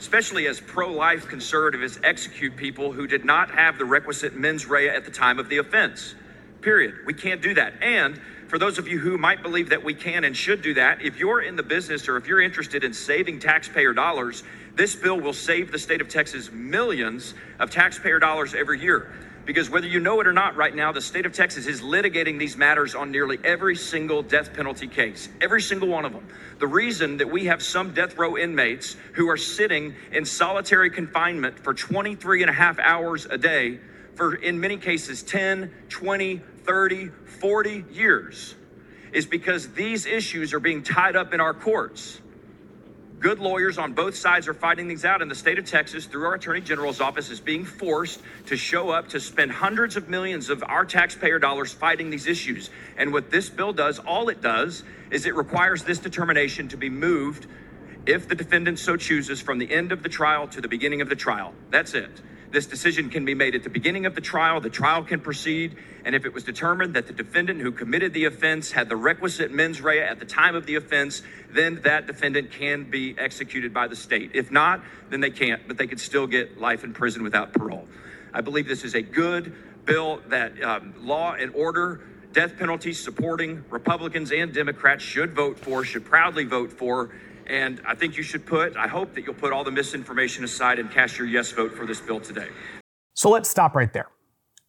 especially 0.00 0.48
as 0.48 0.58
pro 0.58 0.92
life 0.92 1.28
conservatives, 1.28 2.00
execute 2.02 2.56
people 2.56 2.90
who 2.90 3.06
did 3.06 3.24
not 3.24 3.52
have 3.52 3.78
the 3.78 3.84
requisite 3.84 4.34
mens 4.34 4.66
rea 4.66 4.88
at 4.88 5.04
the 5.04 5.12
time 5.12 5.38
of 5.38 5.48
the 5.48 5.58
offense. 5.58 6.16
Period. 6.60 6.96
We 7.06 7.14
can't 7.14 7.40
do 7.40 7.54
that. 7.54 7.74
And 7.80 8.20
for 8.48 8.58
those 8.58 8.78
of 8.78 8.88
you 8.88 8.98
who 8.98 9.16
might 9.16 9.44
believe 9.44 9.68
that 9.68 9.84
we 9.84 9.94
can 9.94 10.24
and 10.24 10.36
should 10.36 10.60
do 10.60 10.74
that, 10.74 11.02
if 11.02 11.20
you're 11.20 11.40
in 11.40 11.54
the 11.54 11.62
business 11.62 12.08
or 12.08 12.16
if 12.16 12.26
you're 12.26 12.40
interested 12.40 12.82
in 12.82 12.92
saving 12.92 13.38
taxpayer 13.38 13.92
dollars, 13.92 14.42
this 14.74 14.96
bill 14.96 15.20
will 15.20 15.32
save 15.32 15.70
the 15.70 15.78
state 15.78 16.00
of 16.00 16.08
Texas 16.08 16.50
millions 16.50 17.34
of 17.60 17.70
taxpayer 17.70 18.18
dollars 18.18 18.54
every 18.54 18.80
year. 18.80 19.12
Because 19.44 19.68
whether 19.68 19.86
you 19.86 20.00
know 20.00 20.20
it 20.20 20.26
or 20.26 20.32
not, 20.32 20.56
right 20.56 20.74
now, 20.74 20.92
the 20.92 21.02
state 21.02 21.26
of 21.26 21.32
Texas 21.32 21.66
is 21.66 21.82
litigating 21.82 22.38
these 22.38 22.56
matters 22.56 22.94
on 22.94 23.10
nearly 23.10 23.38
every 23.44 23.76
single 23.76 24.22
death 24.22 24.54
penalty 24.54 24.88
case, 24.88 25.28
every 25.40 25.60
single 25.60 25.88
one 25.88 26.04
of 26.04 26.12
them. 26.12 26.26
The 26.60 26.66
reason 26.66 27.18
that 27.18 27.30
we 27.30 27.44
have 27.46 27.62
some 27.62 27.92
death 27.92 28.16
row 28.16 28.38
inmates 28.38 28.96
who 29.12 29.28
are 29.28 29.36
sitting 29.36 29.94
in 30.12 30.24
solitary 30.24 30.90
confinement 30.90 31.58
for 31.58 31.74
23 31.74 32.42
and 32.42 32.50
a 32.50 32.54
half 32.54 32.78
hours 32.78 33.26
a 33.26 33.36
day 33.36 33.80
for, 34.14 34.34
in 34.34 34.60
many 34.60 34.78
cases, 34.78 35.22
10, 35.22 35.72
20, 35.90 36.40
30, 36.64 37.08
40 37.40 37.84
years 37.92 38.54
is 39.12 39.26
because 39.26 39.68
these 39.74 40.06
issues 40.06 40.52
are 40.52 40.60
being 40.60 40.82
tied 40.82 41.16
up 41.16 41.34
in 41.34 41.40
our 41.40 41.54
courts. 41.54 42.20
Good 43.24 43.38
lawyers 43.38 43.78
on 43.78 43.94
both 43.94 44.14
sides 44.14 44.48
are 44.48 44.52
fighting 44.52 44.86
things 44.86 45.06
out, 45.06 45.22
and 45.22 45.30
the 45.30 45.34
state 45.34 45.58
of 45.58 45.64
Texas, 45.64 46.04
through 46.04 46.26
our 46.26 46.34
attorney 46.34 46.60
general's 46.60 47.00
office, 47.00 47.30
is 47.30 47.40
being 47.40 47.64
forced 47.64 48.20
to 48.48 48.54
show 48.54 48.90
up 48.90 49.08
to 49.08 49.18
spend 49.18 49.50
hundreds 49.50 49.96
of 49.96 50.10
millions 50.10 50.50
of 50.50 50.62
our 50.62 50.84
taxpayer 50.84 51.38
dollars 51.38 51.72
fighting 51.72 52.10
these 52.10 52.26
issues. 52.26 52.68
And 52.98 53.14
what 53.14 53.30
this 53.30 53.48
bill 53.48 53.72
does, 53.72 53.98
all 53.98 54.28
it 54.28 54.42
does, 54.42 54.84
is 55.10 55.24
it 55.24 55.34
requires 55.34 55.84
this 55.84 55.98
determination 55.98 56.68
to 56.68 56.76
be 56.76 56.90
moved 56.90 57.46
if 58.04 58.28
the 58.28 58.34
defendant 58.34 58.78
so 58.78 58.94
chooses 58.94 59.40
from 59.40 59.58
the 59.58 59.72
end 59.72 59.90
of 59.90 60.02
the 60.02 60.10
trial 60.10 60.46
to 60.48 60.60
the 60.60 60.68
beginning 60.68 61.00
of 61.00 61.08
the 61.08 61.16
trial. 61.16 61.54
That's 61.70 61.94
it. 61.94 62.20
This 62.50 62.66
decision 62.66 63.10
can 63.10 63.24
be 63.24 63.34
made 63.34 63.54
at 63.54 63.64
the 63.64 63.70
beginning 63.70 64.06
of 64.06 64.14
the 64.14 64.20
trial. 64.20 64.60
The 64.60 64.70
trial 64.70 65.02
can 65.04 65.20
proceed. 65.20 65.76
And 66.04 66.14
if 66.14 66.24
it 66.24 66.32
was 66.32 66.44
determined 66.44 66.94
that 66.94 67.06
the 67.06 67.12
defendant 67.12 67.60
who 67.60 67.72
committed 67.72 68.12
the 68.12 68.26
offense 68.26 68.70
had 68.70 68.88
the 68.88 68.96
requisite 68.96 69.50
mens 69.50 69.80
rea 69.80 70.00
at 70.00 70.18
the 70.18 70.24
time 70.24 70.54
of 70.54 70.66
the 70.66 70.76
offense, 70.76 71.22
then 71.50 71.80
that 71.82 72.06
defendant 72.06 72.52
can 72.52 72.84
be 72.84 73.14
executed 73.18 73.72
by 73.72 73.88
the 73.88 73.96
state. 73.96 74.32
If 74.34 74.50
not, 74.50 74.82
then 75.10 75.20
they 75.20 75.30
can't, 75.30 75.66
but 75.66 75.78
they 75.78 75.86
could 75.86 76.00
still 76.00 76.26
get 76.26 76.60
life 76.60 76.84
in 76.84 76.92
prison 76.92 77.22
without 77.22 77.52
parole. 77.52 77.88
I 78.32 78.40
believe 78.40 78.66
this 78.66 78.84
is 78.84 78.94
a 78.94 79.02
good 79.02 79.54
bill 79.84 80.20
that 80.28 80.62
um, 80.62 80.94
law 80.98 81.34
and 81.34 81.54
order, 81.54 82.00
death 82.32 82.56
penalties 82.58 83.02
supporting 83.02 83.64
Republicans 83.70 84.32
and 84.32 84.52
Democrats 84.52 85.02
should 85.04 85.34
vote 85.34 85.58
for, 85.58 85.84
should 85.84 86.04
proudly 86.04 86.44
vote 86.44 86.72
for. 86.72 87.10
And 87.46 87.80
I 87.86 87.94
think 87.94 88.16
you 88.16 88.22
should 88.22 88.46
put, 88.46 88.76
I 88.76 88.88
hope 88.88 89.14
that 89.14 89.24
you'll 89.24 89.34
put 89.34 89.52
all 89.52 89.64
the 89.64 89.70
misinformation 89.70 90.44
aside 90.44 90.78
and 90.78 90.90
cast 90.90 91.18
your 91.18 91.26
yes 91.26 91.52
vote 91.52 91.74
for 91.74 91.86
this 91.86 92.00
bill 92.00 92.20
today. 92.20 92.48
So 93.14 93.30
let's 93.30 93.48
stop 93.48 93.74
right 93.74 93.92
there. 93.92 94.08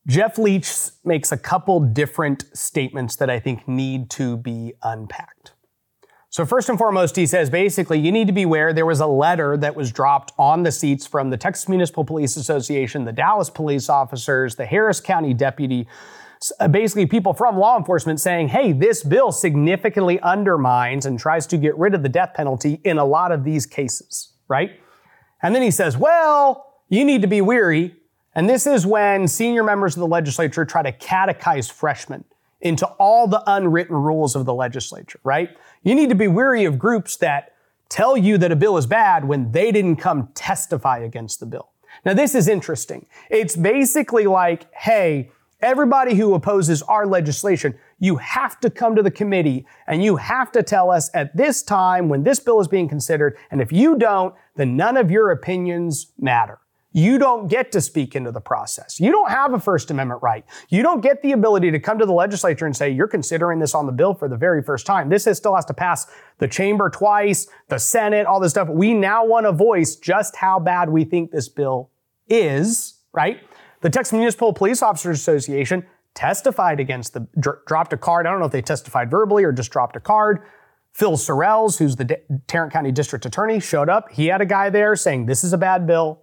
Jeff 0.07 0.37
Leach 0.37 0.69
makes 1.03 1.31
a 1.31 1.37
couple 1.37 1.79
different 1.79 2.45
statements 2.53 3.15
that 3.15 3.29
I 3.29 3.39
think 3.39 3.67
need 3.67 4.09
to 4.11 4.37
be 4.37 4.73
unpacked. 4.83 5.53
So, 6.29 6.45
first 6.45 6.67
and 6.67 6.77
foremost, 6.77 7.15
he 7.15 7.25
says 7.25 7.49
basically, 7.49 7.97
you 7.97 8.11
need 8.11 8.27
to 8.27 8.33
be 8.33 8.43
aware 8.43 8.73
there 8.73 8.85
was 8.85 8.99
a 8.99 9.07
letter 9.07 9.55
that 9.55 9.73
was 9.73 9.91
dropped 9.91 10.33
on 10.37 10.63
the 10.63 10.71
seats 10.71 11.07
from 11.07 11.29
the 11.29 11.37
Texas 11.37 11.69
Municipal 11.69 12.03
Police 12.03 12.35
Association, 12.35 13.05
the 13.05 13.13
Dallas 13.13 13.49
police 13.49 13.87
officers, 13.87 14.55
the 14.55 14.65
Harris 14.65 14.99
County 14.99 15.33
deputy, 15.33 15.87
Uh, 16.59 16.67
basically 16.67 17.05
people 17.05 17.33
from 17.33 17.57
law 17.57 17.77
enforcement 17.77 18.19
saying, 18.19 18.49
hey, 18.49 18.71
this 18.71 19.03
bill 19.03 19.31
significantly 19.31 20.19
undermines 20.19 21.05
and 21.05 21.19
tries 21.19 21.47
to 21.47 21.57
get 21.57 21.77
rid 21.77 21.93
of 21.93 22.03
the 22.03 22.09
death 22.09 22.33
penalty 22.35 22.79
in 22.83 22.97
a 22.97 23.05
lot 23.05 23.31
of 23.31 23.43
these 23.43 23.65
cases, 23.65 24.33
right? 24.47 24.79
And 25.41 25.53
then 25.55 25.61
he 25.61 25.71
says, 25.71 25.97
well, 25.97 26.73
you 26.89 27.05
need 27.05 27.21
to 27.21 27.27
be 27.27 27.41
weary. 27.41 27.95
And 28.33 28.49
this 28.49 28.67
is 28.67 28.85
when 28.85 29.27
senior 29.27 29.63
members 29.63 29.95
of 29.95 30.01
the 30.01 30.07
legislature 30.07 30.65
try 30.65 30.83
to 30.83 30.91
catechize 30.91 31.71
freshmen 31.71 32.23
into 32.61 32.85
all 32.85 33.27
the 33.27 33.43
unwritten 33.47 33.95
rules 33.95 34.35
of 34.35 34.45
the 34.45 34.53
legislature, 34.53 35.19
right? 35.23 35.55
You 35.83 35.95
need 35.95 36.09
to 36.09 36.15
be 36.15 36.27
weary 36.27 36.65
of 36.65 36.79
groups 36.79 37.17
that 37.17 37.53
tell 37.89 38.17
you 38.17 38.37
that 38.39 38.51
a 38.51 38.55
bill 38.55 38.77
is 38.77 38.87
bad 38.87 39.25
when 39.25 39.51
they 39.51 39.71
didn't 39.71 39.97
come 39.97 40.29
testify 40.33 40.99
against 40.99 41.39
the 41.39 41.45
bill. 41.45 41.69
Now, 42.03 42.13
this 42.13 42.35
is 42.35 42.47
interesting. 42.47 43.05
It's 43.29 43.55
basically 43.55 44.25
like, 44.25 44.73
hey, 44.73 45.31
Everybody 45.61 46.15
who 46.15 46.33
opposes 46.33 46.81
our 46.83 47.07
legislation, 47.07 47.77
you 47.99 48.17
have 48.17 48.59
to 48.59 48.69
come 48.69 48.95
to 48.95 49.01
the 49.01 49.11
committee 49.11 49.65
and 49.87 50.03
you 50.03 50.17
have 50.17 50.51
to 50.51 50.61
tell 50.61 50.91
us 50.91 51.09
at 51.13 51.35
this 51.35 51.63
time 51.63 52.09
when 52.09 52.23
this 52.23 52.39
bill 52.39 52.59
is 52.59 52.67
being 52.67 52.89
considered. 52.89 53.37
And 53.51 53.61
if 53.61 53.71
you 53.71 53.97
don't, 53.97 54.35
then 54.55 54.75
none 54.75 54.97
of 54.97 55.09
your 55.09 55.31
opinions 55.31 56.11
matter. 56.19 56.59
You 56.91 57.17
don't 57.17 57.47
get 57.49 57.73
to 57.73 57.81
speak 57.81 58.15
into 58.15 58.31
the 58.31 58.39
process. 58.39 59.01
You 59.01 59.11
don't 59.11 59.29
have 59.29 59.53
a 59.53 59.59
First 59.59 59.91
Amendment 59.91 60.21
right. 60.23 60.45
You 60.69 60.81
don't 60.81 61.01
get 61.01 61.21
the 61.21 61.33
ability 61.33 61.71
to 61.71 61.79
come 61.79 61.99
to 61.99 62.05
the 62.05 62.13
legislature 62.13 62.65
and 62.65 62.73
say, 62.73 62.89
you're 62.89 63.09
considering 63.09 63.59
this 63.59 63.75
on 63.75 63.85
the 63.85 63.91
bill 63.91 64.13
for 64.13 64.29
the 64.29 64.37
very 64.37 64.63
first 64.63 64.85
time. 64.85 65.09
This 65.09 65.27
is, 65.27 65.35
still 65.35 65.55
has 65.55 65.65
to 65.65 65.73
pass 65.73 66.07
the 66.37 66.47
chamber 66.47 66.89
twice, 66.89 67.47
the 67.67 67.79
Senate, 67.79 68.25
all 68.25 68.39
this 68.39 68.51
stuff. 68.51 68.69
We 68.69 68.93
now 68.93 69.25
want 69.25 69.45
to 69.45 69.51
voice 69.51 69.97
just 69.97 70.37
how 70.37 70.57
bad 70.57 70.89
we 70.89 71.03
think 71.03 71.31
this 71.31 71.49
bill 71.49 71.89
is, 72.29 72.99
right? 73.11 73.41
The 73.85 73.91
Texas 73.91 74.13
Municipal 74.13 74.51
Police 74.51 74.81
Officers 74.81 75.19
Association 75.19 75.85
testified 76.15 76.79
against 76.79 77.13
the, 77.13 77.27
dr- 77.39 77.63
dropped 77.67 77.93
a 77.93 77.97
card. 77.97 78.25
I 78.25 78.31
don't 78.31 78.39
know 78.39 78.47
if 78.47 78.51
they 78.51 78.63
testified 78.63 79.11
verbally 79.11 79.43
or 79.43 79.51
just 79.51 79.69
dropped 79.69 79.95
a 79.95 79.99
card. 79.99 80.39
Phil 80.91 81.11
Sorrells, 81.11 81.77
who's 81.77 81.95
the 81.95 82.05
D- 82.05 82.15
Tarrant 82.47 82.73
County 82.73 82.91
District 82.91 83.27
Attorney, 83.27 83.59
showed 83.59 83.87
up. 83.87 84.11
He 84.11 84.25
had 84.25 84.41
a 84.41 84.45
guy 84.47 84.71
there 84.71 84.95
saying, 84.95 85.27
this 85.27 85.43
is 85.43 85.53
a 85.53 85.57
bad 85.59 85.85
bill, 85.85 86.19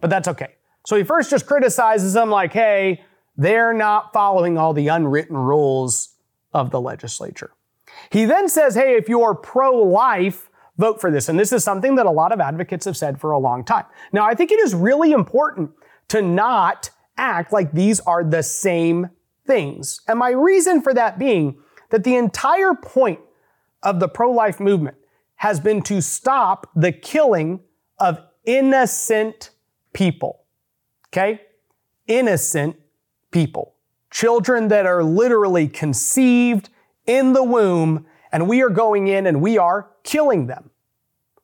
but 0.00 0.10
that's 0.10 0.26
okay. 0.26 0.56
So 0.84 0.96
he 0.96 1.04
first 1.04 1.30
just 1.30 1.46
criticizes 1.46 2.12
them 2.12 2.28
like, 2.28 2.52
hey, 2.52 3.04
they're 3.36 3.72
not 3.72 4.12
following 4.12 4.58
all 4.58 4.72
the 4.72 4.88
unwritten 4.88 5.36
rules 5.36 6.16
of 6.52 6.72
the 6.72 6.80
legislature. 6.80 7.52
He 8.10 8.24
then 8.24 8.48
says, 8.48 8.74
hey, 8.74 8.96
if 8.96 9.08
you're 9.08 9.36
pro 9.36 9.76
life, 9.76 10.50
vote 10.76 11.00
for 11.00 11.12
this. 11.12 11.28
And 11.28 11.38
this 11.38 11.52
is 11.52 11.62
something 11.62 11.94
that 11.94 12.06
a 12.06 12.10
lot 12.10 12.32
of 12.32 12.40
advocates 12.40 12.84
have 12.84 12.96
said 12.96 13.20
for 13.20 13.30
a 13.30 13.38
long 13.38 13.64
time. 13.64 13.84
Now, 14.10 14.24
I 14.24 14.34
think 14.34 14.50
it 14.50 14.58
is 14.58 14.74
really 14.74 15.12
important 15.12 15.70
to 16.08 16.20
not 16.20 16.90
act 17.16 17.52
like 17.52 17.72
these 17.72 18.00
are 18.00 18.24
the 18.24 18.42
same 18.42 19.10
things. 19.46 20.00
And 20.08 20.18
my 20.18 20.30
reason 20.30 20.82
for 20.82 20.92
that 20.94 21.18
being 21.18 21.58
that 21.90 22.04
the 22.04 22.16
entire 22.16 22.74
point 22.74 23.20
of 23.82 24.00
the 24.00 24.08
pro 24.08 24.30
life 24.30 24.60
movement 24.60 24.96
has 25.36 25.60
been 25.60 25.82
to 25.82 26.00
stop 26.00 26.68
the 26.74 26.92
killing 26.92 27.60
of 27.98 28.20
innocent 28.44 29.50
people. 29.92 30.40
Okay? 31.08 31.40
Innocent 32.06 32.76
people. 33.30 33.74
Children 34.10 34.68
that 34.68 34.86
are 34.86 35.04
literally 35.04 35.68
conceived 35.68 36.70
in 37.06 37.32
the 37.32 37.44
womb, 37.44 38.06
and 38.32 38.48
we 38.48 38.62
are 38.62 38.70
going 38.70 39.08
in 39.08 39.26
and 39.26 39.40
we 39.40 39.58
are 39.58 39.90
killing 40.02 40.46
them. 40.46 40.70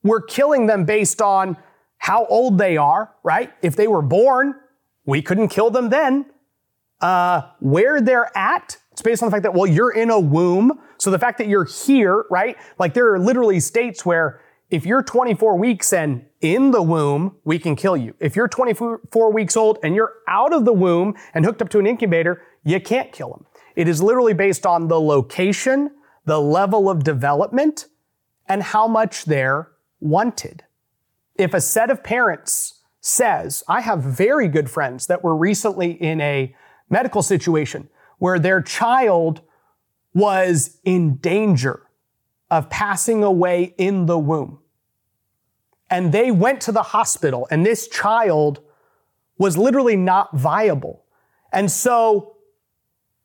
We're 0.02 0.22
killing 0.22 0.66
them 0.66 0.84
based 0.84 1.22
on 1.22 1.56
how 1.98 2.26
old 2.26 2.58
they 2.58 2.76
are, 2.76 3.14
right? 3.22 3.52
If 3.62 3.76
they 3.76 3.86
were 3.86 4.02
born 4.02 4.54
we 5.04 5.22
couldn't 5.22 5.48
kill 5.48 5.70
them 5.70 5.90
then. 5.90 6.26
Uh, 7.00 7.42
where 7.58 8.00
they're 8.00 8.30
at, 8.36 8.78
it's 8.92 9.02
based 9.02 9.22
on 9.22 9.26
the 9.26 9.32
fact 9.32 9.42
that, 9.42 9.54
well, 9.54 9.66
you're 9.66 9.90
in 9.90 10.10
a 10.10 10.20
womb. 10.20 10.78
So 10.98 11.10
the 11.10 11.18
fact 11.18 11.38
that 11.38 11.48
you're 11.48 11.64
here, 11.64 12.24
right? 12.30 12.56
Like 12.78 12.94
there 12.94 13.12
are 13.12 13.18
literally 13.18 13.58
states 13.58 14.06
where 14.06 14.40
if 14.70 14.86
you're 14.86 15.02
24 15.02 15.58
weeks 15.58 15.92
and 15.92 16.24
in 16.40 16.70
the 16.70 16.82
womb, 16.82 17.36
we 17.44 17.58
can 17.58 17.76
kill 17.76 17.96
you. 17.96 18.14
If 18.20 18.36
you're 18.36 18.48
24 18.48 19.32
weeks 19.32 19.56
old 19.56 19.78
and 19.82 19.94
you're 19.94 20.14
out 20.28 20.52
of 20.52 20.64
the 20.64 20.72
womb 20.72 21.14
and 21.34 21.44
hooked 21.44 21.60
up 21.60 21.68
to 21.70 21.78
an 21.78 21.86
incubator, 21.86 22.42
you 22.64 22.80
can't 22.80 23.12
kill 23.12 23.30
them. 23.30 23.44
It 23.74 23.88
is 23.88 24.02
literally 24.02 24.34
based 24.34 24.64
on 24.64 24.88
the 24.88 25.00
location, 25.00 25.90
the 26.24 26.40
level 26.40 26.88
of 26.88 27.04
development, 27.04 27.86
and 28.48 28.62
how 28.62 28.86
much 28.86 29.24
they're 29.24 29.68
wanted. 30.00 30.64
If 31.36 31.54
a 31.54 31.60
set 31.60 31.90
of 31.90 32.04
parents 32.04 32.81
says, 33.02 33.64
I 33.68 33.80
have 33.80 34.00
very 34.00 34.48
good 34.48 34.70
friends 34.70 35.08
that 35.08 35.22
were 35.22 35.36
recently 35.36 35.90
in 35.90 36.20
a 36.20 36.54
medical 36.88 37.20
situation 37.20 37.88
where 38.18 38.38
their 38.38 38.62
child 38.62 39.42
was 40.14 40.78
in 40.84 41.16
danger 41.16 41.82
of 42.48 42.70
passing 42.70 43.24
away 43.24 43.74
in 43.76 44.06
the 44.06 44.18
womb. 44.18 44.60
And 45.90 46.12
they 46.12 46.30
went 46.30 46.60
to 46.62 46.72
the 46.72 46.82
hospital, 46.82 47.48
and 47.50 47.66
this 47.66 47.88
child 47.88 48.60
was 49.36 49.58
literally 49.58 49.96
not 49.96 50.34
viable. 50.36 51.04
And 51.52 51.70
so 51.70 52.31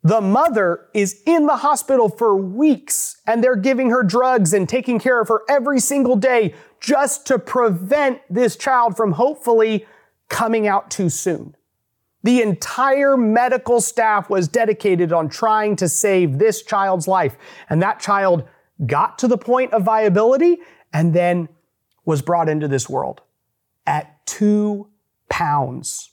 the 0.03 0.21
mother 0.21 0.87
is 0.93 1.21
in 1.25 1.47
the 1.47 1.57
hospital 1.57 2.07
for 2.07 2.35
weeks, 2.35 3.17
and 3.25 3.43
they're 3.43 3.55
giving 3.55 3.89
her 3.89 4.03
drugs 4.03 4.53
and 4.53 4.69
taking 4.69 4.99
care 4.99 5.19
of 5.19 5.27
her 5.27 5.41
every 5.49 5.79
single 5.79 6.15
day 6.15 6.53
just 6.79 7.25
to 7.27 7.39
prevent 7.39 8.21
this 8.29 8.55
child 8.55 8.95
from 8.95 9.13
hopefully 9.13 9.85
coming 10.29 10.67
out 10.67 10.91
too 10.91 11.09
soon. 11.09 11.55
The 12.23 12.41
entire 12.41 13.15
medical 13.15 13.79
staff 13.79 14.29
was 14.29 14.47
dedicated 14.47 15.13
on 15.13 15.29
trying 15.29 15.75
to 15.77 15.87
save 15.87 16.39
this 16.39 16.61
child's 16.61 17.07
life. 17.07 17.37
And 17.69 17.81
that 17.81 17.99
child 17.99 18.43
got 18.85 19.17
to 19.19 19.27
the 19.27 19.37
point 19.37 19.73
of 19.73 19.83
viability 19.83 20.57
and 20.91 21.13
then 21.13 21.47
was 22.05 22.21
brought 22.21 22.49
into 22.49 22.67
this 22.67 22.89
world 22.89 23.21
at 23.85 24.25
two 24.25 24.89
pounds. 25.29 26.11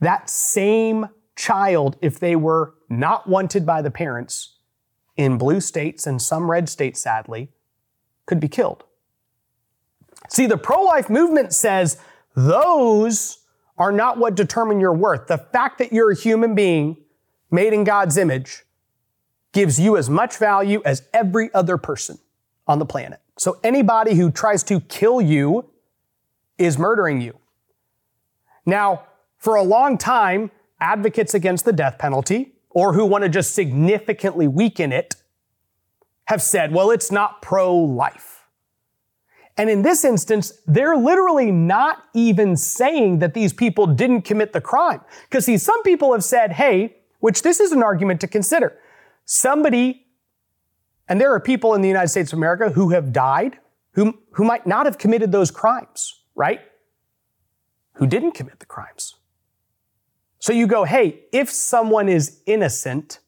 That 0.00 0.28
same 0.28 1.08
child, 1.36 1.96
if 2.00 2.18
they 2.18 2.36
were 2.36 2.74
not 2.88 3.28
wanted 3.28 3.64
by 3.64 3.82
the 3.82 3.90
parents 3.90 4.56
in 5.16 5.38
blue 5.38 5.60
states 5.60 6.06
and 6.06 6.20
some 6.20 6.50
red 6.50 6.68
states, 6.68 7.02
sadly, 7.02 7.50
could 8.26 8.40
be 8.40 8.48
killed. 8.48 8.84
See, 10.28 10.46
the 10.46 10.56
pro 10.56 10.82
life 10.82 11.10
movement 11.10 11.52
says 11.52 11.98
those 12.34 13.38
are 13.78 13.92
not 13.92 14.18
what 14.18 14.34
determine 14.34 14.80
your 14.80 14.92
worth. 14.92 15.26
The 15.26 15.38
fact 15.38 15.78
that 15.78 15.92
you're 15.92 16.12
a 16.12 16.16
human 16.16 16.54
being 16.54 16.96
made 17.50 17.72
in 17.72 17.84
God's 17.84 18.16
image 18.16 18.64
gives 19.52 19.78
you 19.78 19.96
as 19.96 20.08
much 20.08 20.36
value 20.36 20.80
as 20.84 21.02
every 21.12 21.52
other 21.52 21.76
person 21.76 22.18
on 22.66 22.78
the 22.78 22.86
planet. 22.86 23.20
So 23.36 23.58
anybody 23.62 24.14
who 24.14 24.30
tries 24.30 24.62
to 24.64 24.80
kill 24.80 25.20
you 25.20 25.68
is 26.58 26.78
murdering 26.78 27.20
you. 27.20 27.38
Now, 28.64 29.04
for 29.38 29.56
a 29.56 29.62
long 29.62 29.98
time, 29.98 30.50
advocates 30.82 31.34
against 31.34 31.64
the 31.64 31.72
death 31.72 31.98
penalty 31.98 32.54
or 32.70 32.92
who 32.94 33.06
want 33.06 33.22
to 33.22 33.28
just 33.28 33.54
significantly 33.54 34.48
weaken 34.48 34.92
it 34.92 35.14
have 36.24 36.42
said, 36.42 36.72
well, 36.72 36.90
it's 36.90 37.10
not 37.10 37.42
pro 37.42 37.74
life. 37.74 38.44
And 39.56 39.68
in 39.68 39.82
this 39.82 40.04
instance, 40.04 40.52
they're 40.66 40.96
literally 40.96 41.50
not 41.50 42.04
even 42.14 42.56
saying 42.56 43.18
that 43.18 43.34
these 43.34 43.52
people 43.52 43.86
didn't 43.86 44.22
commit 44.22 44.52
the 44.52 44.60
crime. 44.60 45.00
Because 45.28 45.44
see, 45.44 45.58
some 45.58 45.82
people 45.82 46.12
have 46.12 46.24
said, 46.24 46.52
hey, 46.52 46.96
which 47.20 47.42
this 47.42 47.60
is 47.60 47.70
an 47.72 47.82
argument 47.82 48.20
to 48.22 48.26
consider. 48.26 48.78
Somebody, 49.24 50.06
and 51.08 51.20
there 51.20 51.32
are 51.32 51.40
people 51.40 51.74
in 51.74 51.82
the 51.82 51.88
United 51.88 52.08
States 52.08 52.32
of 52.32 52.38
America 52.38 52.70
who 52.70 52.90
have 52.90 53.12
died 53.12 53.58
who, 53.92 54.18
who 54.32 54.44
might 54.44 54.66
not 54.66 54.86
have 54.86 54.98
committed 54.98 55.32
those 55.32 55.50
crimes, 55.50 56.22
right? 56.34 56.60
Who 57.94 58.06
didn't 58.06 58.32
commit 58.32 58.58
the 58.58 58.66
crimes. 58.66 59.16
So 60.42 60.52
you 60.52 60.66
go, 60.66 60.82
hey, 60.84 61.20
if 61.32 61.50
someone 61.50 62.08
is 62.08 62.40
innocent, 62.46 63.20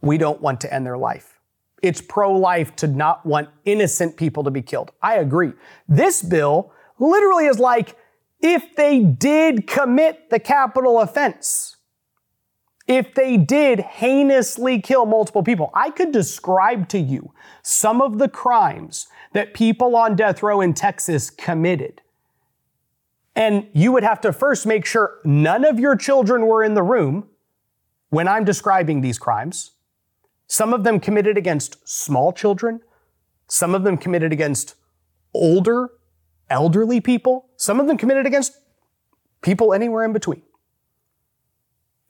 we 0.00 0.16
don't 0.16 0.40
want 0.40 0.60
to 0.62 0.72
end 0.72 0.86
their 0.86 0.96
life 0.96 1.40
it's 1.82 2.00
pro 2.00 2.32
life 2.36 2.74
to 2.76 2.86
not 2.86 3.24
want 3.24 3.48
innocent 3.64 4.16
people 4.16 4.44
to 4.44 4.50
be 4.50 4.62
killed. 4.62 4.92
I 5.02 5.16
agree. 5.16 5.52
This 5.88 6.22
bill 6.22 6.72
literally 6.98 7.46
is 7.46 7.58
like 7.58 7.96
if 8.40 8.74
they 8.76 9.00
did 9.00 9.66
commit 9.66 10.30
the 10.30 10.38
capital 10.38 11.00
offense, 11.00 11.76
if 12.86 13.14
they 13.14 13.36
did 13.36 13.80
heinously 13.80 14.80
kill 14.80 15.06
multiple 15.06 15.42
people, 15.42 15.70
I 15.74 15.90
could 15.90 16.12
describe 16.12 16.88
to 16.88 16.98
you 16.98 17.32
some 17.62 18.00
of 18.00 18.18
the 18.18 18.28
crimes 18.28 19.06
that 19.32 19.54
people 19.54 19.94
on 19.94 20.16
death 20.16 20.42
row 20.42 20.60
in 20.60 20.74
Texas 20.74 21.30
committed. 21.30 22.02
And 23.36 23.68
you 23.72 23.92
would 23.92 24.02
have 24.02 24.20
to 24.22 24.32
first 24.32 24.66
make 24.66 24.84
sure 24.84 25.20
none 25.24 25.64
of 25.64 25.78
your 25.78 25.96
children 25.96 26.46
were 26.46 26.64
in 26.64 26.74
the 26.74 26.82
room 26.82 27.28
when 28.08 28.26
I'm 28.28 28.44
describing 28.44 29.00
these 29.00 29.18
crimes. 29.18 29.72
Some 30.46 30.74
of 30.74 30.82
them 30.82 30.98
committed 30.98 31.38
against 31.38 31.88
small 31.88 32.32
children. 32.32 32.80
Some 33.46 33.74
of 33.74 33.84
them 33.84 33.96
committed 33.96 34.32
against 34.32 34.74
older, 35.32 35.90
elderly 36.48 37.00
people. 37.00 37.48
Some 37.56 37.78
of 37.78 37.86
them 37.86 37.96
committed 37.96 38.26
against 38.26 38.58
people 39.42 39.72
anywhere 39.72 40.04
in 40.04 40.12
between. 40.12 40.42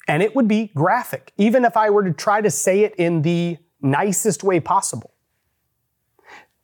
And 0.08 0.22
it 0.22 0.34
would 0.34 0.48
be 0.48 0.72
graphic, 0.74 1.32
even 1.36 1.64
if 1.64 1.76
I 1.76 1.90
were 1.90 2.02
to 2.02 2.12
try 2.12 2.40
to 2.40 2.50
say 2.50 2.80
it 2.80 2.94
in 2.96 3.22
the 3.22 3.58
nicest 3.80 4.42
way 4.42 4.58
possible. 4.58 5.09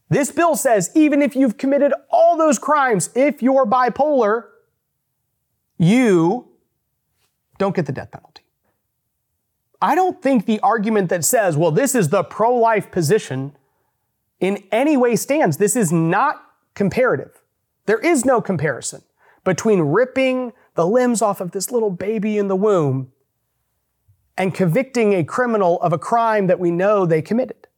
This 0.09 0.31
bill 0.31 0.55
says 0.55 0.91
even 0.95 1.21
if 1.21 1.35
you've 1.35 1.57
committed 1.57 1.93
all 2.11 2.37
those 2.37 2.59
crimes, 2.59 3.11
if 3.15 3.43
you're 3.43 3.67
bipolar, 3.67 4.45
you 5.79 6.49
don't 7.59 7.75
get 7.75 7.87
the 7.87 7.93
death 7.93 8.11
penalty. 8.11 8.43
I 9.81 9.95
don't 9.95 10.23
think 10.23 10.47
the 10.47 10.61
argument 10.61 11.11
that 11.11 11.25
says, 11.25 11.57
well, 11.57 11.71
this 11.71 11.95
is 11.95 12.09
the 12.09 12.23
pro 12.23 12.55
life 12.55 12.91
position 12.91 13.57
in 14.41 14.63
any 14.73 14.97
way 14.97 15.17
stands. 15.17 15.57
This 15.57 15.77
is 15.77 15.93
not 15.93 16.43
comparative. 16.75 17.43
There 17.87 17.99
is 17.99 18.25
no 18.25 18.41
comparison 18.41 19.03
between 19.45 19.81
ripping 19.81 20.53
the 20.75 20.87
limbs 20.87 21.23
off 21.23 21.41
of 21.41 21.53
this 21.53 21.71
little 21.71 21.91
baby 21.91 22.39
in 22.39 22.49
the 22.49 22.57
womb 22.57 23.13
and 24.37 24.55
convicting 24.55 25.15
a 25.15 25.25
criminal 25.25 25.81
of 25.81 25.93
a 25.93 25.99
crime 25.99 26.47
that 26.47 26.59
we 26.59 26.71
know 26.71 27.07
they 27.07 27.23
committed. 27.23 27.69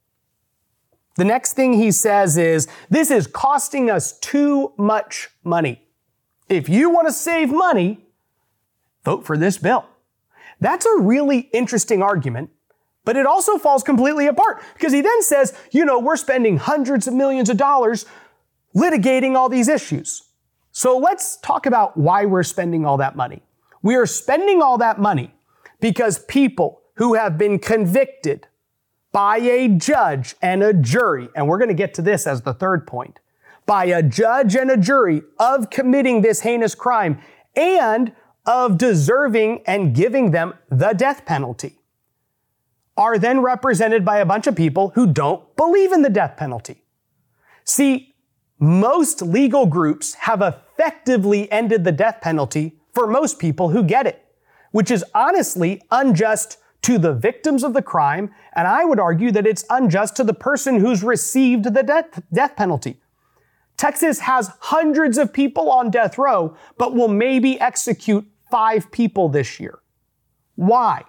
The 1.18 1.24
next 1.24 1.54
thing 1.54 1.72
he 1.72 1.90
says 1.90 2.37
is, 2.37 2.68
this 2.90 3.11
is 3.11 3.26
costing 3.26 3.90
us 3.90 4.16
too 4.20 4.72
much 4.78 5.28
money. 5.42 5.83
If 6.48 6.68
you 6.68 6.90
want 6.90 7.09
to 7.09 7.12
save 7.12 7.50
money, 7.50 8.07
vote 9.04 9.26
for 9.26 9.37
this 9.37 9.59
bill. 9.59 9.85
That's 10.61 10.87
a 10.87 11.00
really 11.00 11.50
interesting 11.52 12.02
argument, 12.02 12.50
but 13.04 13.16
it 13.16 13.26
also 13.26 13.59
falls 13.59 13.83
completely 13.83 14.28
apart 14.28 14.62
because 14.74 14.92
he 14.92 15.00
then 15.00 15.22
says, 15.22 15.54
you 15.72 15.85
know, 15.85 15.98
we're 15.98 16.16
spending 16.16 16.57
hundreds 16.57 17.09
of 17.09 17.14
millions 17.14 17.50
of 17.50 17.57
dollars 17.57 18.07
litigating 18.76 19.35
all 19.35 19.48
these 19.48 19.68
issues. 19.68 20.22
So 20.70 20.98
let's 20.98 21.37
talk 21.38 21.66
about 21.66 21.96
why 21.96 22.26
we're 22.26 22.44
spending 22.44 22.87
all 22.87 22.96
that 22.98 23.16
money. 23.16 23.42
We 23.83 23.96
are 23.96 24.07
spending 24.07 24.62
all 24.62 24.78
that 24.78 25.00
money 25.00 25.35
because 25.81 26.24
people 26.26 26.81
who 26.94 27.14
have 27.14 27.37
been 27.38 27.59
convicted 27.59 28.46
by 29.12 29.38
a 29.38 29.68
judge 29.68 30.35
and 30.42 30.62
a 30.62 30.73
jury, 30.73 31.29
and 31.35 31.49
we're 31.49 31.59
going 31.59 31.68
to 31.68 31.75
get 31.75 31.94
to 31.94 32.03
this 32.03 32.27
as 32.27 32.42
the 32.42 32.55
third 32.55 32.87
point, 32.87 33.21
by 33.66 33.87
a 33.87 34.03
judge 34.03 34.55
and 34.55 34.71
a 34.71 34.77
jury 34.77 35.23
of 35.38 35.71
committing 35.71 36.23
this 36.23 36.40
heinous 36.40 36.75
crime 36.75 37.21
and 37.57 38.12
of 38.47 38.79
deserving 38.79 39.62
and 39.66 39.94
giving 39.94 40.31
them 40.31 40.55
the 40.71 40.92
death 40.92 41.25
penalty 41.27 41.79
are 42.97 43.18
then 43.18 43.40
represented 43.40 44.05
by 44.05 44.18
a 44.18 44.27
bunch 44.27 44.47
of 44.47 44.57
people 44.57 44.90
who 44.90 45.07
don't 45.07 45.57
believe 45.57 45.92
in 45.92 46.03
the 46.03 46.11
death 46.11 46.37
penalty. 46.37 46.83
See, 47.64 48.14
most 48.59 49.23
legal 49.23 49.66
groups 49.66 50.14
have 50.14 50.42
effectively 50.42 51.51
ended 51.53 51.85
the 51.85 51.92
death 51.92 52.21
penalty 52.21 52.81
for 52.92 53.07
most 53.07 53.38
people 53.38 53.68
who 53.68 53.85
get 53.85 54.07
it, 54.07 54.25
which 54.73 54.90
is 54.90 55.05
honestly 55.14 55.81
unjust 55.92 56.59
to 56.82 56.98
the 56.98 57.12
victims 57.12 57.64
of 57.64 57.74
the 57.74 57.82
crime, 57.82 58.32
and 58.54 58.66
I 58.68 58.84
would 58.84 59.00
argue 59.00 59.30
that 59.32 59.46
it's 59.46 59.64
unjust 59.70 60.16
to 60.16 60.24
the 60.24 60.34
person 60.34 60.80
who's 60.80 61.02
received 61.02 61.64
the 61.64 61.82
death, 61.82 62.22
death 62.32 62.56
penalty. 62.56 63.00
Texas 63.76 64.20
has 64.20 64.50
hundreds 64.60 65.18
of 65.18 65.32
people 65.32 65.70
on 65.70 65.90
death 65.90 66.18
row, 66.18 66.56
but 66.76 66.94
will 66.94 67.08
maybe 67.08 67.60
execute 67.60 68.26
five 68.50 68.90
people 68.90 69.28
this 69.28 69.60
year. 69.60 69.78
Why? 70.56 71.04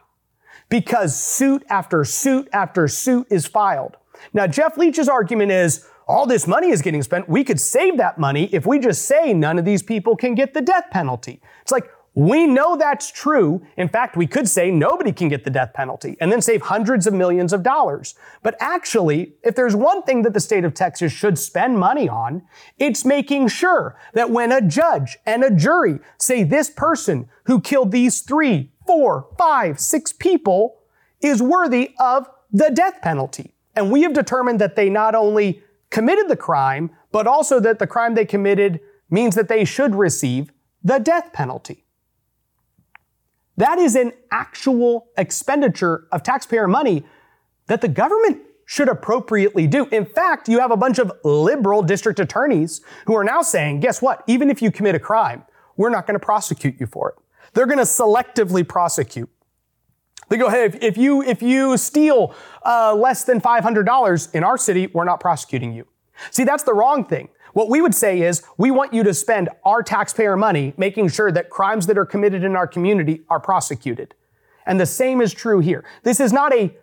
Because 0.69 1.19
suit 1.19 1.63
after 1.69 2.03
suit 2.05 2.47
after 2.53 2.87
suit 2.87 3.27
is 3.31 3.47
filed. 3.47 3.97
Now, 4.33 4.45
Jeff 4.45 4.77
Leach's 4.77 5.09
argument 5.09 5.51
is 5.51 5.87
all 6.07 6.25
this 6.25 6.45
money 6.45 6.69
is 6.69 6.81
getting 6.81 7.01
spent. 7.01 7.29
We 7.29 7.43
could 7.43 7.59
save 7.59 7.97
that 7.97 8.19
money 8.19 8.49
if 8.53 8.65
we 8.65 8.79
just 8.79 9.05
say 9.05 9.33
none 9.33 9.57
of 9.57 9.65
these 9.65 9.81
people 9.81 10.15
can 10.15 10.35
get 10.35 10.53
the 10.53 10.61
death 10.61 10.85
penalty. 10.91 11.41
It's 11.61 11.71
like, 11.71 11.89
we 12.19 12.45
know 12.47 12.75
that's 12.75 13.09
true. 13.09 13.65
In 13.77 13.87
fact, 13.87 14.17
we 14.17 14.27
could 14.27 14.49
say 14.49 14.71
nobody 14.71 15.13
can 15.13 15.29
get 15.29 15.45
the 15.45 15.49
death 15.49 15.71
penalty 15.73 16.17
and 16.19 16.29
then 16.29 16.41
save 16.41 16.63
hundreds 16.63 17.07
of 17.07 17.13
millions 17.13 17.53
of 17.53 17.63
dollars. 17.63 18.13
But 18.43 18.57
actually, 18.59 19.35
if 19.41 19.55
there's 19.55 19.73
one 19.73 20.03
thing 20.03 20.23
that 20.23 20.33
the 20.33 20.41
state 20.41 20.65
of 20.65 20.73
Texas 20.73 21.13
should 21.13 21.39
spend 21.39 21.79
money 21.79 22.09
on, 22.09 22.41
it's 22.77 23.05
making 23.05 23.47
sure 23.47 23.97
that 24.15 24.31
when 24.31 24.51
a 24.51 24.59
judge 24.59 25.17
and 25.25 25.45
a 25.45 25.55
jury 25.55 25.99
say 26.17 26.43
this 26.43 26.69
person 26.69 27.29
who 27.45 27.61
killed 27.61 27.93
these 27.93 28.19
three, 28.19 28.73
four, 28.85 29.29
five, 29.37 29.79
six 29.79 30.11
people 30.11 30.81
is 31.21 31.41
worthy 31.41 31.95
of 32.01 32.27
the 32.51 32.69
death 32.69 32.99
penalty. 33.01 33.55
And 33.77 33.93
we 33.93 34.01
have 34.01 34.11
determined 34.11 34.59
that 34.59 34.75
they 34.75 34.89
not 34.89 35.15
only 35.15 35.63
committed 35.89 36.27
the 36.27 36.35
crime, 36.35 36.91
but 37.13 37.27
also 37.27 37.61
that 37.61 37.79
the 37.79 37.87
crime 37.87 38.15
they 38.15 38.25
committed 38.25 38.81
means 39.09 39.35
that 39.35 39.47
they 39.47 39.63
should 39.63 39.95
receive 39.95 40.51
the 40.83 40.99
death 40.99 41.31
penalty. 41.31 41.85
That 43.59 43.77
is 43.77 43.97
an 43.97 44.13
actual 44.31 45.09
expenditure 45.17 46.07
of 46.13 46.23
taxpayer 46.23 46.65
money 46.65 47.03
that 47.67 47.81
the 47.81 47.89
government 47.89 48.41
should 48.65 48.87
appropriately 48.87 49.67
do. 49.67 49.85
In 49.87 50.05
fact, 50.05 50.47
you 50.47 50.59
have 50.59 50.71
a 50.71 50.77
bunch 50.77 50.97
of 50.97 51.11
liberal 51.25 51.81
district 51.83 52.21
attorneys 52.21 52.79
who 53.05 53.15
are 53.17 53.23
now 53.23 53.41
saying, 53.41 53.81
guess 53.81 54.01
what? 54.01 54.23
Even 54.27 54.49
if 54.49 54.61
you 54.61 54.71
commit 54.71 54.95
a 54.95 54.99
crime, 54.99 55.43
we're 55.75 55.89
not 55.89 56.07
going 56.07 56.17
to 56.17 56.25
prosecute 56.25 56.79
you 56.79 56.85
for 56.85 57.09
it. 57.09 57.15
They're 57.53 57.65
going 57.65 57.79
to 57.79 57.83
selectively 57.83 58.65
prosecute. 58.65 59.29
They 60.29 60.37
go, 60.37 60.49
hey, 60.49 60.71
if, 60.81 60.95
you 60.95 61.21
if 61.21 61.41
you 61.41 61.75
steal 61.75 62.33
uh, 62.65 62.95
less 62.95 63.25
than 63.25 63.41
five 63.41 63.63
hundred 63.63 63.85
dollars 63.85 64.29
in 64.31 64.45
our 64.45 64.57
city, 64.57 64.87
we're 64.87 65.03
not 65.03 65.19
prosecuting 65.19 65.73
you. 65.73 65.85
See, 66.31 66.45
that's 66.45 66.63
the 66.63 66.73
wrong 66.73 67.03
thing. 67.03 67.27
What 67.59 67.67
we 67.67 67.81
would 67.81 67.93
say 67.93 68.21
is, 68.21 68.41
we 68.57 68.71
want 68.71 68.93
you 68.93 69.03
to 69.03 69.13
spend 69.13 69.49
our 69.65 69.83
taxpayer 69.83 70.37
money 70.37 70.73
making 70.77 71.09
sure 71.09 71.29
that 71.29 71.49
crimes 71.49 71.87
that 71.87 71.97
are 71.97 72.05
committed 72.05 72.45
in 72.45 72.55
our 72.55 72.65
community 72.65 73.23
are 73.29 73.41
prosecuted. 73.41 74.15
And 74.65 74.79
the 74.79 74.85
same 74.85 75.19
is 75.19 75.33
true 75.33 75.59
here. 75.59 75.83
This 76.03 76.21
is 76.21 76.31
not 76.31 76.53
a 76.53 76.73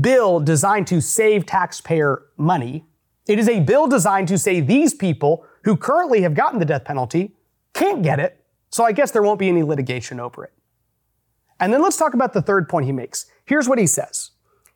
bill 0.00 0.40
designed 0.40 0.86
to 0.86 1.02
save 1.02 1.44
taxpayer 1.44 2.22
money. 2.38 2.86
It 3.28 3.38
is 3.38 3.46
a 3.46 3.60
bill 3.60 3.86
designed 3.88 4.28
to 4.28 4.38
say 4.38 4.60
these 4.60 4.94
people 4.94 5.44
who 5.64 5.76
currently 5.76 6.22
have 6.22 6.32
gotten 6.32 6.58
the 6.58 6.64
death 6.64 6.86
penalty 6.86 7.36
can't 7.74 8.02
get 8.02 8.18
it. 8.18 8.42
So 8.70 8.84
I 8.84 8.92
guess 8.92 9.10
there 9.10 9.22
won't 9.22 9.38
be 9.38 9.50
any 9.50 9.62
litigation 9.62 10.18
over 10.18 10.44
it. 10.44 10.54
And 11.60 11.74
then 11.74 11.82
let's 11.82 11.98
talk 11.98 12.14
about 12.14 12.32
the 12.32 12.40
third 12.40 12.70
point 12.70 12.86
he 12.86 12.92
makes. 12.92 13.26
Here's 13.44 13.68
what 13.68 13.78
he 13.78 13.86
says. 13.86 14.30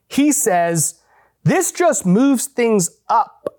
He 0.07 0.31
says, 0.31 1.01
this 1.43 1.71
just 1.71 2.05
moves 2.05 2.45
things 2.45 2.91
up 3.09 3.56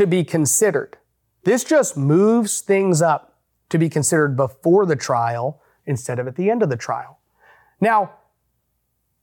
to 0.00 0.06
be 0.06 0.24
considered. 0.24 0.96
This 1.44 1.62
just 1.62 1.94
moves 1.94 2.62
things 2.62 3.02
up 3.02 3.38
to 3.68 3.76
be 3.76 3.90
considered 3.90 4.34
before 4.34 4.86
the 4.86 4.96
trial 4.96 5.60
instead 5.84 6.18
of 6.18 6.26
at 6.26 6.36
the 6.36 6.48
end 6.48 6.62
of 6.62 6.70
the 6.70 6.76
trial. 6.78 7.18
Now, 7.82 8.12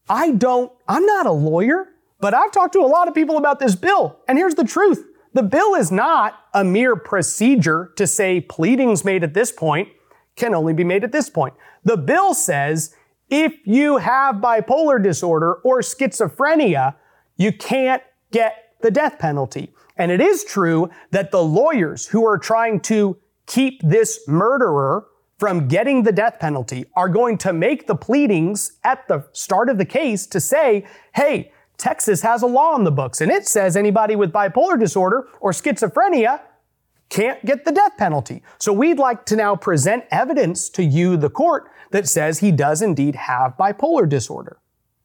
I 0.08 0.34
don't, 0.34 0.72
I'm 0.88 1.04
not 1.04 1.26
a 1.26 1.32
lawyer, 1.32 1.88
but 2.20 2.36
I've 2.36 2.52
talked 2.52 2.74
to 2.74 2.82
a 2.82 2.86
lot 2.86 3.08
of 3.08 3.16
people 3.16 3.38
about 3.38 3.60
this 3.60 3.76
bill. 3.76 4.20
And 4.28 4.38
here's 4.38 4.54
the 4.54 4.64
truth. 4.64 5.04
The 5.34 5.42
bill 5.42 5.74
is 5.74 5.92
not 5.92 6.36
a 6.54 6.64
mere 6.64 6.96
procedure 6.96 7.92
to 7.96 8.06
say 8.06 8.40
pleadings 8.40 9.04
made 9.04 9.24
at 9.24 9.34
this 9.34 9.52
point 9.52 9.90
can 10.36 10.54
only 10.54 10.74
be 10.74 10.84
made 10.84 11.04
at 11.04 11.12
this 11.12 11.28
point. 11.28 11.56
The 11.86 11.98
bill 11.98 12.36
says 12.36 12.96
if 13.32 13.66
you 13.66 13.98
have 13.98 14.36
bipolar 14.36 15.02
disorder 15.02 15.56
or 15.64 15.80
schizophrenia, 15.80 16.94
you 17.36 17.52
can't 17.52 18.04
get 18.32 18.76
the 18.82 18.92
death 18.92 19.18
penalty. 19.18 19.74
And 19.98 20.12
it 20.12 20.22
is 20.22 20.44
true 20.44 20.90
that 21.12 21.32
the 21.32 21.44
lawyers 21.44 22.08
who 22.08 22.26
are 22.26 22.38
trying 22.38 22.80
to 22.82 23.18
keep 23.46 23.82
this 23.82 24.28
murderer 24.28 25.08
from 25.38 25.68
getting 25.68 26.04
the 26.04 26.12
death 26.12 26.40
penalty 26.40 26.86
are 26.96 27.10
going 27.10 27.38
to 27.38 27.54
make 27.54 27.88
the 27.88 27.96
pleadings 27.96 28.78
at 28.84 29.08
the 29.08 29.28
start 29.34 29.70
of 29.70 29.78
the 29.78 29.86
case 29.86 30.26
to 30.28 30.40
say, 30.40 30.86
hey, 31.16 31.52
Texas 31.78 32.22
has 32.22 32.42
a 32.42 32.48
law 32.48 32.76
in 32.76 32.84
the 32.84 32.92
books 32.92 33.22
and 33.22 33.32
it 33.32 33.48
says 33.48 33.78
anybody 33.78 34.16
with 34.16 34.32
bipolar 34.32 34.80
disorder 34.80 35.28
or 35.40 35.52
schizophrenia 35.52 36.42
can't 37.10 37.44
get 37.46 37.66
the 37.66 37.72
death 37.72 37.96
penalty. 37.98 38.42
So 38.58 38.74
we'd 38.74 38.98
like 38.98 39.26
to 39.28 39.36
now 39.36 39.56
present 39.56 40.04
evidence 40.12 40.70
to 40.72 40.84
you, 40.84 41.18
the 41.18 41.30
court, 41.30 41.70
that 41.92 42.08
says 42.08 42.40
he 42.40 42.52
does 42.52 42.82
indeed 42.82 43.16
have 43.16 43.56
bipolar 43.58 44.10
disorder. 44.10 44.58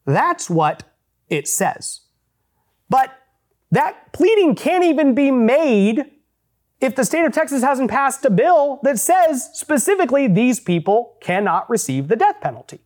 That's 0.05 0.49
what 0.49 0.83
it 1.29 1.47
says. 1.47 2.01
But 2.89 3.11
that 3.73 4.13
pleading 4.13 4.53
can't 4.53 4.83
even 4.83 5.15
be 5.15 5.31
made 5.31 6.05
if 6.79 6.95
the 6.95 7.03
state 7.03 7.25
of 7.25 7.31
Texas 7.31 7.63
hasn't 7.63 7.89
passed 7.89 8.23
a 8.23 8.29
bill 8.29 8.79
that 8.83 8.99
says 8.99 9.49
specifically 9.53 10.27
these 10.27 10.59
people 10.59 11.17
cannot 11.21 11.67
receive 11.69 12.07
the 12.07 12.15
death 12.15 12.39
penalty. 12.39 12.81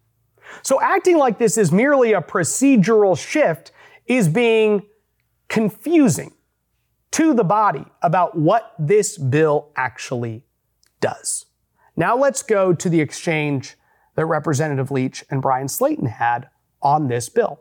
So 0.64 0.82
acting 0.82 1.18
like 1.18 1.40
this 1.40 1.58
is 1.58 1.74
merely 1.74 2.14
a 2.14 2.22
procedural 2.22 3.18
shift 3.18 3.74
is 4.06 4.30
being 4.30 4.86
confusing 5.50 6.32
to 7.12 7.34
the 7.34 7.44
body 7.44 7.84
about 8.02 8.38
what 8.38 8.74
this 8.80 9.18
bill 9.18 9.74
actually 9.76 10.46
does. 11.02 11.48
Now 11.98 12.16
let's 12.16 12.44
go 12.44 12.72
to 12.74 12.88
the 12.88 13.02
exchange 13.02 13.76
that 14.16 14.26
Representative 14.26 14.90
Leach 14.90 15.26
and 15.30 15.42
Bryan 15.42 15.68
Slaton 15.68 16.08
had 16.08 16.48
on 16.82 17.10
this 17.10 17.28
bill. 17.28 17.60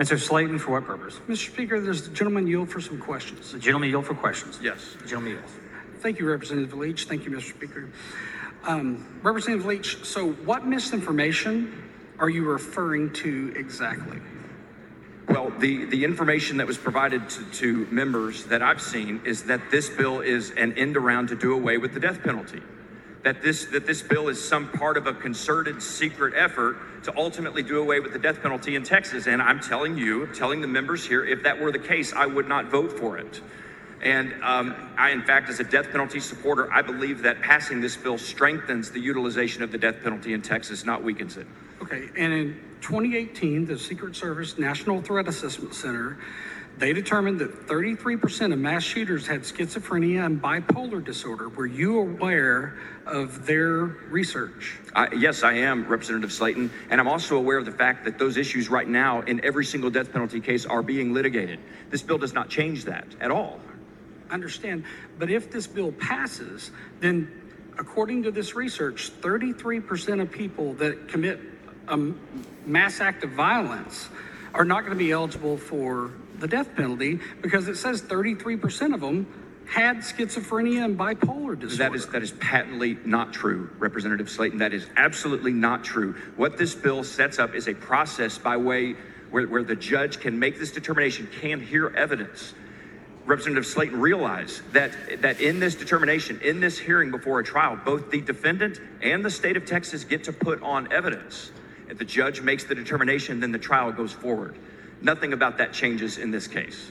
Mr. 0.00 0.16
Slaton, 0.16 0.58
for 0.58 0.72
what 0.72 0.86
purpose? 0.86 1.20
Mr. 1.28 1.52
Speaker, 1.52 1.78
there's 1.78 2.08
the 2.08 2.14
gentleman 2.14 2.46
yield 2.46 2.70
for 2.70 2.80
some 2.80 2.98
questions. 2.98 3.52
The 3.52 3.58
gentleman 3.58 3.90
yield 3.90 4.06
for 4.06 4.14
questions. 4.14 4.58
Yes. 4.62 4.96
The 4.98 5.06
gentleman 5.06 5.32
yields. 5.32 5.52
Thank 5.98 6.18
you, 6.18 6.26
Representative 6.26 6.72
Leach. 6.72 7.04
Thank 7.04 7.26
you, 7.26 7.30
Mr. 7.30 7.50
Speaker. 7.50 7.90
Um, 8.64 9.20
Representative 9.22 9.66
Leach, 9.66 10.02
so 10.02 10.30
what 10.32 10.66
misinformation 10.66 11.90
are 12.18 12.30
you 12.30 12.46
referring 12.46 13.12
to 13.14 13.52
exactly? 13.54 14.18
Well, 15.28 15.52
the, 15.58 15.84
the 15.84 16.02
information 16.02 16.56
that 16.56 16.66
was 16.66 16.78
provided 16.78 17.28
to, 17.28 17.44
to 17.52 17.86
members 17.90 18.44
that 18.46 18.62
I've 18.62 18.80
seen 18.80 19.20
is 19.26 19.44
that 19.44 19.70
this 19.70 19.90
bill 19.90 20.20
is 20.20 20.50
an 20.52 20.72
end 20.78 20.96
around 20.96 21.28
to 21.28 21.36
do 21.36 21.52
away 21.52 21.76
with 21.76 21.92
the 21.92 22.00
death 22.00 22.22
penalty. 22.22 22.62
That 23.22 23.42
this, 23.42 23.66
that 23.66 23.86
this 23.86 24.00
bill 24.00 24.28
is 24.28 24.42
some 24.42 24.68
part 24.70 24.96
of 24.96 25.06
a 25.06 25.12
concerted, 25.12 25.82
secret 25.82 26.34
effort 26.34 26.78
to 27.04 27.16
ultimately 27.16 27.62
do 27.62 27.80
away 27.80 28.00
with 28.00 28.12
the 28.12 28.18
death 28.18 28.40
penalty 28.40 28.76
in 28.76 28.82
Texas. 28.82 29.26
And 29.26 29.42
I'm 29.42 29.60
telling 29.60 29.98
you, 29.98 30.26
telling 30.28 30.60
the 30.60 30.66
members 30.66 31.06
here, 31.06 31.24
if 31.24 31.42
that 31.42 31.60
were 31.60 31.70
the 31.70 31.78
case, 31.78 32.12
I 32.14 32.26
would 32.26 32.48
not 32.48 32.70
vote 32.70 32.98
for 32.98 33.18
it. 33.18 33.40
And 34.02 34.32
um, 34.42 34.74
I, 34.96 35.10
in 35.10 35.22
fact, 35.22 35.50
as 35.50 35.60
a 35.60 35.64
death 35.64 35.90
penalty 35.90 36.20
supporter, 36.20 36.72
I 36.72 36.80
believe 36.80 37.22
that 37.22 37.42
passing 37.42 37.80
this 37.80 37.96
bill 37.96 38.16
strengthens 38.16 38.90
the 38.90 39.00
utilization 39.00 39.62
of 39.62 39.72
the 39.72 39.78
death 39.78 40.02
penalty 40.02 40.32
in 40.32 40.40
Texas, 40.40 40.86
not 40.86 41.02
weakens 41.02 41.36
it. 41.36 41.46
Okay, 41.82 42.08
and 42.16 42.32
in 42.32 42.60
2018, 42.80 43.66
the 43.66 43.78
Secret 43.78 44.16
Service 44.16 44.58
National 44.58 45.02
Threat 45.02 45.28
Assessment 45.28 45.74
Center, 45.74 46.18
they 46.80 46.94
determined 46.94 47.38
that 47.40 47.66
33% 47.66 48.54
of 48.54 48.58
mass 48.58 48.82
shooters 48.82 49.26
had 49.26 49.42
schizophrenia 49.42 50.24
and 50.24 50.40
bipolar 50.40 51.04
disorder. 51.04 51.50
Were 51.50 51.66
you 51.66 52.00
aware 52.00 52.78
of 53.04 53.44
their 53.44 53.84
research? 54.08 54.78
I, 54.96 55.14
yes, 55.14 55.42
I 55.42 55.52
am, 55.52 55.86
Representative 55.86 56.30
Slaton. 56.30 56.70
and 56.88 56.98
I'm 56.98 57.06
also 57.06 57.36
aware 57.36 57.58
of 57.58 57.66
the 57.66 57.72
fact 57.72 58.04
that 58.06 58.18
those 58.18 58.38
issues 58.38 58.70
right 58.70 58.88
now 58.88 59.20
in 59.20 59.44
every 59.44 59.66
single 59.66 59.90
death 59.90 60.10
penalty 60.10 60.40
case 60.40 60.64
are 60.64 60.82
being 60.82 61.12
litigated. 61.12 61.60
This 61.90 62.00
bill 62.02 62.16
does 62.18 62.32
not 62.32 62.48
change 62.48 62.86
that 62.86 63.06
at 63.20 63.30
all. 63.30 63.60
understand, 64.30 64.84
but 65.18 65.28
if 65.30 65.50
this 65.50 65.66
bill 65.66 65.92
passes, 65.92 66.70
then 67.00 67.30
according 67.78 68.22
to 68.22 68.30
this 68.30 68.54
research, 68.54 69.10
33% 69.20 70.22
of 70.22 70.30
people 70.30 70.72
that 70.74 71.08
commit 71.08 71.40
a 71.88 71.96
mass 72.64 73.00
act 73.00 73.22
of 73.24 73.30
violence 73.32 74.08
are 74.54 74.64
not 74.64 74.80
going 74.80 74.92
to 74.92 75.04
be 75.04 75.12
eligible 75.12 75.56
for 75.58 76.12
the 76.40 76.48
death 76.48 76.74
penalty 76.74 77.20
because 77.42 77.68
it 77.68 77.76
says 77.76 78.02
33% 78.02 78.94
of 78.94 79.00
them 79.00 79.26
had 79.70 79.98
schizophrenia 79.98 80.84
and 80.84 80.98
bipolar 80.98 81.58
disorder. 81.58 81.76
That 81.76 81.94
is 81.94 82.06
that 82.08 82.22
is 82.22 82.32
patently 82.32 82.98
not 83.04 83.32
true, 83.32 83.70
Representative 83.78 84.26
Slaton. 84.26 84.58
That 84.58 84.72
is 84.72 84.86
absolutely 84.96 85.52
not 85.52 85.84
true. 85.84 86.16
What 86.36 86.58
this 86.58 86.74
bill 86.74 87.04
sets 87.04 87.38
up 87.38 87.54
is 87.54 87.68
a 87.68 87.74
process 87.74 88.36
by 88.36 88.56
way 88.56 88.96
where, 89.30 89.46
where 89.46 89.62
the 89.62 89.76
judge 89.76 90.18
can 90.18 90.38
make 90.38 90.58
this 90.58 90.72
determination, 90.72 91.28
can 91.40 91.60
hear 91.60 91.88
evidence. 91.90 92.52
Representative 93.26 93.64
Slaton 93.64 94.00
realize 94.00 94.60
that 94.72 95.22
that 95.22 95.40
in 95.40 95.60
this 95.60 95.76
determination, 95.76 96.40
in 96.42 96.58
this 96.58 96.76
hearing 96.76 97.12
before 97.12 97.38
a 97.38 97.44
trial, 97.44 97.78
both 97.84 98.10
the 98.10 98.20
defendant 98.20 98.80
and 99.02 99.24
the 99.24 99.30
state 99.30 99.56
of 99.56 99.66
Texas 99.66 100.02
get 100.02 100.24
to 100.24 100.32
put 100.32 100.60
on 100.62 100.92
evidence. 100.92 101.52
If 101.88 101.98
the 101.98 102.04
judge 102.04 102.40
makes 102.40 102.64
the 102.64 102.74
determination, 102.74 103.38
then 103.38 103.52
the 103.52 103.58
trial 103.58 103.92
goes 103.92 104.12
forward. 104.12 104.56
Nothing 105.02 105.32
about 105.32 105.58
that 105.58 105.72
changes 105.72 106.18
in 106.18 106.30
this 106.30 106.46
case. 106.46 106.90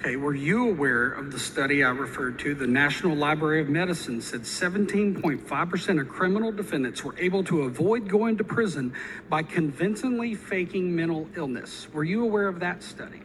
Okay, 0.00 0.16
were 0.16 0.34
you 0.34 0.68
aware 0.68 1.12
of 1.12 1.32
the 1.32 1.38
study 1.38 1.82
I 1.82 1.88
referred 1.88 2.38
to? 2.40 2.54
The 2.54 2.66
National 2.66 3.16
Library 3.16 3.62
of 3.62 3.70
Medicine 3.70 4.20
said 4.20 4.42
17.5% 4.42 6.00
of 6.00 6.08
criminal 6.10 6.52
defendants 6.52 7.02
were 7.02 7.18
able 7.18 7.42
to 7.44 7.62
avoid 7.62 8.06
going 8.06 8.36
to 8.36 8.44
prison 8.44 8.92
by 9.30 9.42
convincingly 9.42 10.34
faking 10.34 10.94
mental 10.94 11.26
illness. 11.36 11.88
Were 11.94 12.04
you 12.04 12.22
aware 12.22 12.48
of 12.48 12.60
that 12.60 12.82
study? 12.82 13.22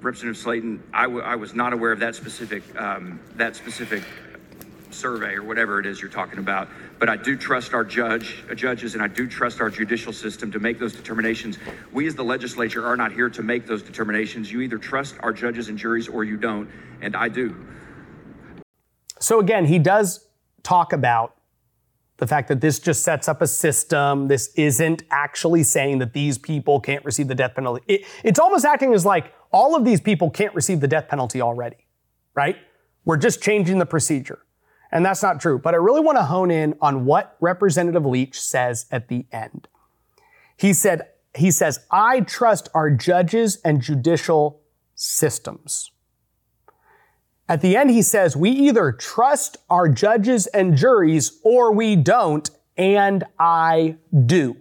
Representative 0.00 0.40
Slaton, 0.40 0.78
I, 0.94 1.04
w- 1.04 1.22
I 1.22 1.34
was 1.34 1.52
not 1.52 1.72
aware 1.72 1.90
of 1.90 1.98
that 1.98 2.14
specific 2.14 2.62
um, 2.80 3.18
that 3.34 3.56
specific 3.56 4.04
survey 4.90 5.34
or 5.34 5.42
whatever 5.42 5.80
it 5.80 5.86
is 5.86 6.00
you're 6.00 6.10
talking 6.10 6.38
about. 6.38 6.68
But 6.98 7.10
I 7.10 7.16
do 7.16 7.36
trust 7.36 7.74
our 7.74 7.84
judge, 7.84 8.42
uh, 8.50 8.54
judges, 8.54 8.94
and 8.94 9.02
I 9.02 9.08
do 9.08 9.28
trust 9.28 9.60
our 9.60 9.68
judicial 9.68 10.12
system 10.12 10.50
to 10.52 10.58
make 10.58 10.78
those 10.78 10.94
determinations. 10.94 11.58
We, 11.92 12.06
as 12.06 12.14
the 12.14 12.24
legislature, 12.24 12.86
are 12.86 12.96
not 12.96 13.12
here 13.12 13.28
to 13.28 13.42
make 13.42 13.66
those 13.66 13.82
determinations. 13.82 14.50
You 14.50 14.62
either 14.62 14.78
trust 14.78 15.16
our 15.20 15.32
judges 15.32 15.68
and 15.68 15.76
juries 15.76 16.08
or 16.08 16.24
you 16.24 16.36
don't, 16.36 16.70
and 17.02 17.14
I 17.14 17.28
do. 17.28 17.54
So 19.20 19.40
again, 19.40 19.66
he 19.66 19.78
does 19.78 20.26
talk 20.62 20.92
about 20.92 21.34
the 22.18 22.26
fact 22.26 22.48
that 22.48 22.62
this 22.62 22.78
just 22.78 23.02
sets 23.02 23.28
up 23.28 23.42
a 23.42 23.46
system. 23.46 24.28
This 24.28 24.52
isn't 24.54 25.02
actually 25.10 25.64
saying 25.64 25.98
that 25.98 26.14
these 26.14 26.38
people 26.38 26.80
can't 26.80 27.04
receive 27.04 27.28
the 27.28 27.34
death 27.34 27.54
penalty. 27.54 27.84
It, 27.86 28.06
it's 28.24 28.38
almost 28.38 28.64
acting 28.64 28.94
as 28.94 29.04
like 29.04 29.34
all 29.52 29.76
of 29.76 29.84
these 29.84 30.00
people 30.00 30.30
can't 30.30 30.54
receive 30.54 30.80
the 30.80 30.88
death 30.88 31.08
penalty 31.08 31.42
already, 31.42 31.86
right? 32.34 32.56
We're 33.04 33.18
just 33.18 33.42
changing 33.42 33.78
the 33.78 33.86
procedure. 33.86 34.38
And 34.96 35.04
that's 35.04 35.22
not 35.22 35.42
true. 35.42 35.58
But 35.58 35.74
I 35.74 35.76
really 35.76 36.00
want 36.00 36.16
to 36.16 36.22
hone 36.22 36.50
in 36.50 36.74
on 36.80 37.04
what 37.04 37.36
Representative 37.40 38.06
Leach 38.06 38.40
says 38.40 38.86
at 38.90 39.08
the 39.08 39.26
end. 39.30 39.68
He 40.56 40.72
said, 40.72 41.02
he 41.34 41.50
says, 41.50 41.80
I 41.90 42.20
trust 42.20 42.70
our 42.72 42.90
judges 42.90 43.58
and 43.62 43.82
judicial 43.82 44.62
systems. 44.94 45.90
At 47.46 47.60
the 47.60 47.76
end, 47.76 47.90
he 47.90 48.00
says, 48.00 48.38
we 48.38 48.48
either 48.48 48.90
trust 48.90 49.58
our 49.68 49.86
judges 49.86 50.46
and 50.46 50.74
juries 50.78 51.40
or 51.44 51.72
we 51.72 51.94
don't, 51.94 52.48
and 52.78 53.22
I 53.38 53.98
do. 54.24 54.56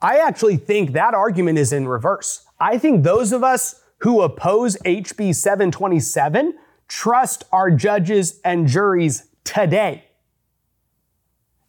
I 0.00 0.18
actually 0.18 0.56
think 0.56 0.92
that 0.92 1.14
argument 1.14 1.58
is 1.58 1.72
in 1.72 1.88
reverse. 1.88 2.46
I 2.60 2.78
think 2.78 3.02
those 3.02 3.32
of 3.32 3.42
us 3.42 3.82
who 4.02 4.20
oppose 4.20 4.76
HB 4.84 5.34
727 5.34 6.54
trust 6.90 7.44
our 7.52 7.70
judges 7.70 8.40
and 8.44 8.66
juries 8.66 9.28
today. 9.44 10.04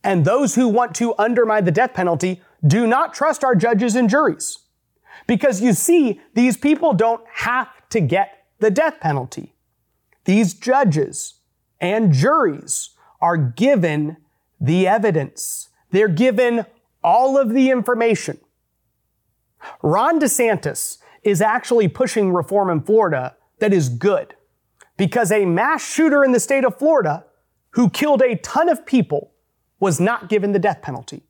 And 0.03 0.25
those 0.25 0.55
who 0.55 0.67
want 0.67 0.95
to 0.95 1.13
undermine 1.17 1.63
the 1.63 1.71
death 1.71 1.93
penalty 1.93 2.41
do 2.65 2.87
not 2.87 3.13
trust 3.13 3.43
our 3.43 3.53
judges 3.53 3.95
and 3.95 4.09
juries. 4.09 4.57
Because 5.27 5.61
you 5.61 5.73
see, 5.73 6.19
these 6.33 6.57
people 6.57 6.93
don't 6.93 7.23
have 7.31 7.69
to 7.91 8.01
get 8.01 8.45
the 8.59 8.71
death 8.71 8.99
penalty. 8.99 9.53
These 10.25 10.55
judges 10.55 11.35
and 11.79 12.11
juries 12.11 12.89
are 13.21 13.37
given 13.37 14.17
the 14.59 14.87
evidence. 14.87 15.69
They're 15.91 16.07
given 16.07 16.65
all 17.03 17.37
of 17.37 17.53
the 17.53 17.69
information. 17.69 18.39
Ron 19.83 20.19
DeSantis 20.19 20.97
is 21.23 21.41
actually 21.41 21.87
pushing 21.87 22.33
reform 22.33 22.71
in 22.71 22.81
Florida 22.81 23.35
that 23.59 23.71
is 23.71 23.87
good 23.87 24.35
because 25.01 25.31
a 25.31 25.47
mass 25.47 25.83
shooter 25.83 26.23
in 26.23 26.31
the 26.31 26.39
state 26.39 26.63
of 26.63 26.77
Florida 26.77 27.25
who 27.71 27.89
killed 27.89 28.21
a 28.21 28.35
ton 28.35 28.69
of 28.69 28.85
people 28.85 29.31
was 29.79 29.99
not 29.99 30.29
given 30.29 30.51
the 30.51 30.59
death 30.59 30.83
penalty. 30.83 31.23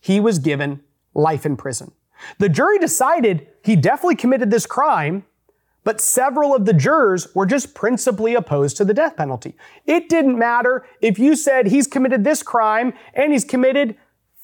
He 0.00 0.18
was 0.18 0.40
given 0.40 0.80
life 1.14 1.46
in 1.46 1.56
prison. 1.56 1.92
The 2.38 2.48
jury 2.48 2.80
decided 2.80 3.46
he 3.62 3.76
definitely 3.76 4.16
committed 4.16 4.50
this 4.50 4.66
crime, 4.66 5.24
but 5.84 6.00
several 6.00 6.52
of 6.52 6.64
the 6.64 6.72
jurors 6.72 7.32
were 7.32 7.46
just 7.46 7.76
principally 7.76 8.34
opposed 8.34 8.76
to 8.78 8.84
the 8.84 8.92
death 8.92 9.16
penalty. 9.16 9.54
It 9.86 10.08
didn't 10.08 10.36
matter 10.36 10.84
if 11.00 11.16
you 11.16 11.36
said 11.36 11.68
he's 11.68 11.86
committed 11.86 12.24
this 12.24 12.42
crime 12.42 12.92
and 13.14 13.30
he's 13.30 13.44
committed 13.44 13.94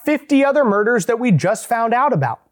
50 0.05 0.45
other 0.45 0.65
murders 0.65 1.07
that 1.07 1.19
we 1.19 1.33
just 1.33 1.67
found 1.67 1.93
out 1.93 2.13
about. 2.13 2.48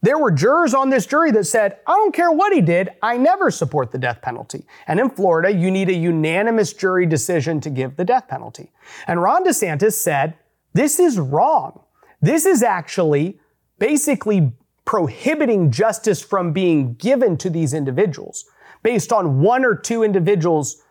There 0.00 0.18
were 0.18 0.30
jurors 0.30 0.74
on 0.74 0.90
this 0.90 1.06
jury 1.06 1.32
that 1.32 1.44
said, 1.44 1.78
I 1.86 1.92
don't 1.92 2.14
care 2.14 2.30
what 2.30 2.52
he 2.52 2.60
did, 2.60 2.90
I 3.02 3.16
never 3.16 3.50
support 3.50 3.90
the 3.90 3.98
death 3.98 4.22
penalty. 4.22 4.64
And 4.86 5.00
in 5.00 5.10
Florida, 5.10 5.52
you 5.52 5.70
need 5.70 5.88
a 5.88 5.94
unanimous 5.94 6.72
jury 6.72 7.04
decision 7.04 7.60
to 7.62 7.70
give 7.70 7.96
the 7.96 8.04
death 8.04 8.28
penalty. 8.28 8.70
And 9.08 9.20
Ron 9.20 9.44
DeSantis 9.44 9.94
said, 9.94 10.34
this 10.72 11.00
is 11.00 11.18
wrong. 11.18 11.80
This 12.20 12.46
is 12.46 12.62
actually 12.62 13.40
basically 13.78 14.52
prohibiting 14.84 15.70
justice 15.70 16.22
from 16.22 16.52
being 16.52 16.94
given 16.94 17.36
to 17.38 17.50
these 17.50 17.74
individuals 17.74 18.44
based 18.82 19.12
on 19.12 19.40
one 19.40 19.64
or 19.64 19.74
two 19.74 20.02
individuals' 20.02 20.82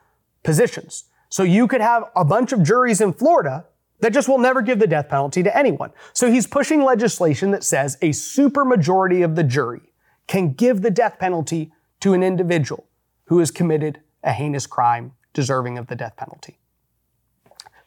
positions. 0.43 1.05
So 1.29 1.43
you 1.43 1.67
could 1.67 1.81
have 1.81 2.03
a 2.15 2.25
bunch 2.25 2.51
of 2.51 2.63
juries 2.63 3.01
in 3.01 3.13
Florida 3.13 3.65
that 3.99 4.13
just 4.13 4.29
will 4.29 4.37
never 4.37 4.61
give 4.61 4.79
the 4.79 4.87
death 4.87 5.09
penalty 5.09 5.43
to 5.43 5.57
anyone. 5.57 5.91
So 6.13 6.31
he's 6.31 6.47
pushing 6.47 6.83
legislation 6.83 7.51
that 7.51 7.63
says 7.63 7.97
a 8.01 8.09
supermajority 8.09 9.23
of 9.23 9.35
the 9.35 9.43
jury 9.43 9.81
can 10.27 10.53
give 10.53 10.81
the 10.81 10.91
death 10.91 11.17
penalty 11.19 11.71
to 12.01 12.13
an 12.13 12.21
individual 12.21 12.85
who 13.25 13.39
has 13.39 13.51
committed 13.51 13.99
a 14.23 14.31
heinous 14.31 14.67
crime 14.67 15.13
deserving 15.33 15.77
of 15.77 15.87
the 15.87 15.95
death 15.95 16.15
penalty. 16.15 16.59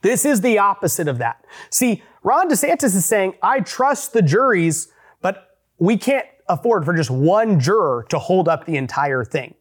This 0.02 0.24
is 0.24 0.40
the 0.40 0.58
opposite 0.58 1.08
of 1.08 1.18
that. 1.18 1.44
See, 1.70 2.02
Ron 2.22 2.48
DeSantis 2.48 2.94
is 2.96 3.04
saying, 3.04 3.34
I 3.42 3.60
trust 3.60 4.12
the 4.12 4.22
juries, 4.22 4.88
but 5.20 5.58
we 5.78 5.96
can't 5.96 6.26
afford 6.48 6.84
for 6.84 6.94
just 6.94 7.10
one 7.10 7.60
juror 7.60 8.06
to 8.08 8.18
hold 8.18 8.48
up 8.48 8.64
the 8.64 8.76
entire 8.76 9.24
thing. 9.24 9.54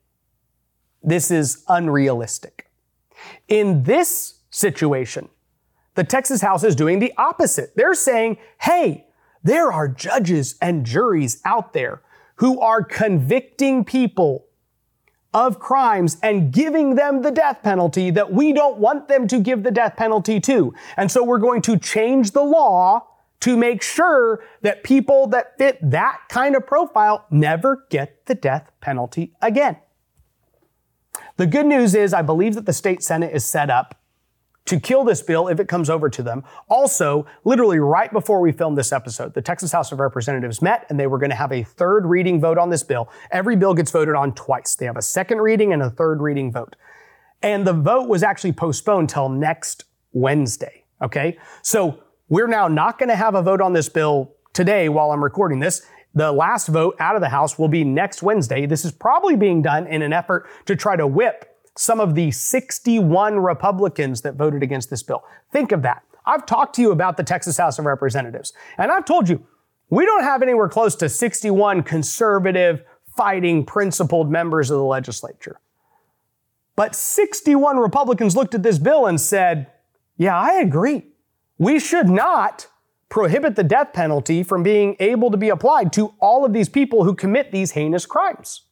This 1.04 1.32
is 1.32 1.64
unrealistic. 1.68 2.70
In 3.48 3.84
this 3.84 4.40
situation, 4.50 5.30
the 5.96 6.04
Texas 6.04 6.42
House 6.42 6.64
is 6.64 6.76
doing 6.76 7.00
the 7.00 7.14
opposite. 7.18 7.74
They're 7.76 7.94
saying, 7.94 8.38
hey, 8.62 9.08
there 9.44 9.72
are 9.72 9.88
judges 9.88 10.56
and 10.62 10.86
juries 10.86 11.42
out 11.46 11.74
there 11.74 12.02
who 12.36 12.60
are 12.62 12.84
convicting 12.84 13.84
people 13.84 14.46
of 15.34 15.60
crimes 15.60 16.18
and 16.24 16.52
giving 16.52 16.96
them 16.96 17.22
the 17.22 17.32
death 17.32 17.62
penalty 17.62 18.10
that 18.12 18.32
we 18.32 18.52
don't 18.52 18.78
want 18.78 19.08
them 19.08 19.28
to 19.28 19.40
give 19.40 19.64
the 19.64 19.72
death 19.72 19.96
penalty 19.96 20.40
to. 20.40 20.74
And 20.98 21.12
so 21.12 21.24
we're 21.24 21.38
going 21.38 21.62
to 21.64 21.78
change 21.78 22.32
the 22.32 22.44
law 22.44 23.06
to 23.42 23.56
make 23.56 23.82
sure 23.82 24.44
that 24.62 24.84
people 24.84 25.28
that 25.28 25.58
fit 25.58 25.78
that 25.82 26.20
kind 26.30 26.56
of 26.56 26.66
profile 26.66 27.26
never 27.30 27.86
get 27.90 28.26
the 28.26 28.36
death 28.36 28.72
penalty 28.82 29.34
again. 29.42 29.78
The 31.38 31.48
good 31.48 31.66
news 31.66 31.96
is 31.96 32.14
I 32.14 32.22
believe 32.22 32.56
that 32.56 32.66
the 32.66 32.74
state 32.74 33.04
Senate 33.04 33.34
is 33.34 33.46
set 33.46 33.70
up 33.70 33.99
to 34.70 34.80
kill 34.80 35.04
this 35.04 35.24
bill 35.24 35.48
if 35.48 35.60
it 35.60 35.68
comes 35.68 35.90
over 35.90 36.12
to 36.12 36.22
them. 36.22 36.44
Also, 36.70 37.26
literally 37.44 37.80
right 37.80 38.14
before 38.14 38.40
we 38.40 38.52
filmed 38.52 38.78
this 38.78 38.92
episode, 38.92 39.34
the 39.34 39.42
Texas 39.42 39.72
House 39.72 39.92
of 39.92 40.00
Representatives 40.00 40.62
met 40.62 40.86
and 40.90 41.00
they 41.00 41.08
were 41.08 41.18
going 41.18 41.32
to 41.32 41.36
have 41.36 41.52
a 41.52 41.64
third 41.64 42.06
reading 42.06 42.40
vote 42.40 42.60
on 42.60 42.70
this 42.70 42.84
bill. 42.84 43.10
Every 43.32 43.56
bill 43.56 43.74
gets 43.74 43.90
voted 43.90 44.14
on 44.14 44.36
twice. 44.36 44.76
They 44.76 44.86
have 44.86 44.96
a 44.96 45.02
second 45.02 45.40
reading 45.40 45.74
and 45.74 45.82
a 45.82 45.90
third 45.90 46.22
reading 46.22 46.52
vote. 46.52 46.76
And 47.42 47.66
the 47.66 47.74
vote 47.74 48.08
was 48.08 48.22
actually 48.22 48.52
postponed 48.52 49.10
till 49.10 49.28
next 49.28 49.86
Wednesday. 50.12 50.84
Okay. 51.02 51.40
So 51.64 52.04
we're 52.28 52.48
now 52.48 52.68
not 52.68 53.00
going 53.00 53.10
to 53.10 53.16
have 53.16 53.34
a 53.34 53.42
vote 53.42 53.62
on 53.62 53.74
this 53.74 53.90
bill 53.90 54.36
today 54.54 54.88
while 54.88 55.12
I'm 55.12 55.24
recording 55.24 55.58
this. 55.58 55.82
The 56.14 56.32
last 56.32 56.68
vote 56.68 56.96
out 57.00 57.16
of 57.16 57.22
the 57.22 57.30
House 57.30 57.58
will 57.58 57.70
be 57.70 57.84
next 57.84 58.22
Wednesday. 58.22 58.68
This 58.68 58.86
is 58.86 58.92
probably 58.92 59.36
being 59.36 59.64
done 59.64 59.88
in 59.88 60.04
an 60.04 60.14
effort 60.14 60.48
to 60.68 60.76
try 60.76 60.96
to 60.96 61.08
whip 61.08 61.59
some 61.80 62.02
of 62.02 62.14
the 62.14 62.30
61 62.30 63.40
Republicans 63.40 64.22
that 64.24 64.36
voted 64.36 64.62
against 64.62 64.90
this 64.90 65.02
bill. 65.02 65.24
Think 65.54 65.72
of 65.72 65.82
that. 65.84 66.04
I've 66.26 66.46
talked 66.46 66.76
to 66.76 66.82
you 66.82 66.92
about 66.92 67.16
the 67.16 67.24
Texas 67.24 67.56
House 67.56 67.80
of 67.80 67.86
Representatives, 67.86 68.52
and 68.78 68.92
I've 68.92 69.06
told 69.06 69.30
you 69.30 69.46
we 69.90 70.06
don't 70.06 70.24
have 70.24 70.42
anywhere 70.42 70.68
close 70.68 70.94
to 70.98 71.08
61 71.08 71.84
conservative, 71.84 72.84
fighting, 73.16 73.66
principled 73.66 74.30
members 74.30 74.70
of 74.70 74.78
the 74.78 74.84
legislature. 74.84 75.62
But 76.76 76.96
61 76.96 77.78
Republicans 77.78 78.36
looked 78.36 78.56
at 78.56 78.62
this 78.62 78.78
bill 78.78 79.06
and 79.06 79.20
said, 79.20 79.68
Yeah, 80.18 80.38
I 80.38 80.56
agree. 80.56 81.08
We 81.58 81.80
should 81.80 82.10
not 82.10 82.68
prohibit 83.08 83.56
the 83.56 83.64
death 83.64 83.94
penalty 83.94 84.44
from 84.44 84.64
being 84.64 84.98
able 85.00 85.32
to 85.32 85.38
be 85.38 85.48
applied 85.48 85.94
to 85.94 86.14
all 86.20 86.44
of 86.44 86.52
these 86.52 86.68
people 86.68 87.06
who 87.06 87.16
commit 87.16 87.54
these 87.54 87.72
heinous 87.72 88.06
crimes. 88.06 88.66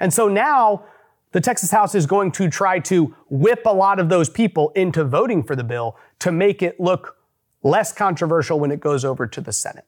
And 0.00 0.12
so 0.12 0.26
now 0.26 0.86
the 1.32 1.40
Texas 1.40 1.70
House 1.70 1.94
is 1.94 2.06
going 2.06 2.32
to 2.32 2.48
try 2.48 2.78
to 2.80 3.14
whip 3.28 3.62
a 3.64 3.72
lot 3.72 3.98
of 4.00 4.08
those 4.08 4.28
people 4.28 4.70
into 4.70 5.04
voting 5.04 5.42
for 5.42 5.54
the 5.54 5.64
bill 5.64 5.96
to 6.20 6.32
make 6.32 6.62
it 6.62 6.80
look 6.80 7.16
less 7.62 7.92
controversial 7.92 8.58
when 8.58 8.70
it 8.70 8.80
goes 8.80 9.04
over 9.04 9.26
to 9.26 9.40
the 9.40 9.52
Senate. 9.52 9.84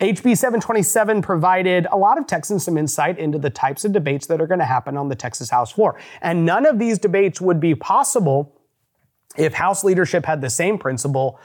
HB 0.00 0.38
727 0.38 1.20
provided 1.20 1.86
a 1.92 1.96
lot 1.96 2.16
of 2.16 2.26
Texans 2.26 2.64
some 2.64 2.78
insight 2.78 3.18
into 3.18 3.38
the 3.38 3.50
types 3.50 3.84
of 3.84 3.92
debates 3.92 4.26
that 4.28 4.40
are 4.40 4.46
going 4.46 4.60
to 4.60 4.64
happen 4.64 4.96
on 4.96 5.10
the 5.10 5.14
Texas 5.14 5.50
House 5.50 5.72
floor. 5.72 6.00
And 6.22 6.46
none 6.46 6.64
of 6.64 6.78
these 6.78 6.98
debates 6.98 7.38
would 7.38 7.60
be 7.60 7.74
possible 7.74 8.56
if 9.36 9.52
House 9.52 9.84
leadership 9.84 10.24
had 10.24 10.40
the 10.40 10.48
same 10.48 10.78
principle 10.78 11.38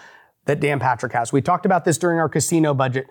that 0.45 0.61
Dan 0.61 0.79
Patrick 0.79 1.11
has. 1.11 1.33
We 1.33 1.41
talked 1.41 1.65
about 1.65 1.83
this 1.83 1.97
during 1.97 2.19
our 2.19 2.29
casino 2.29 2.73
budget 2.73 3.07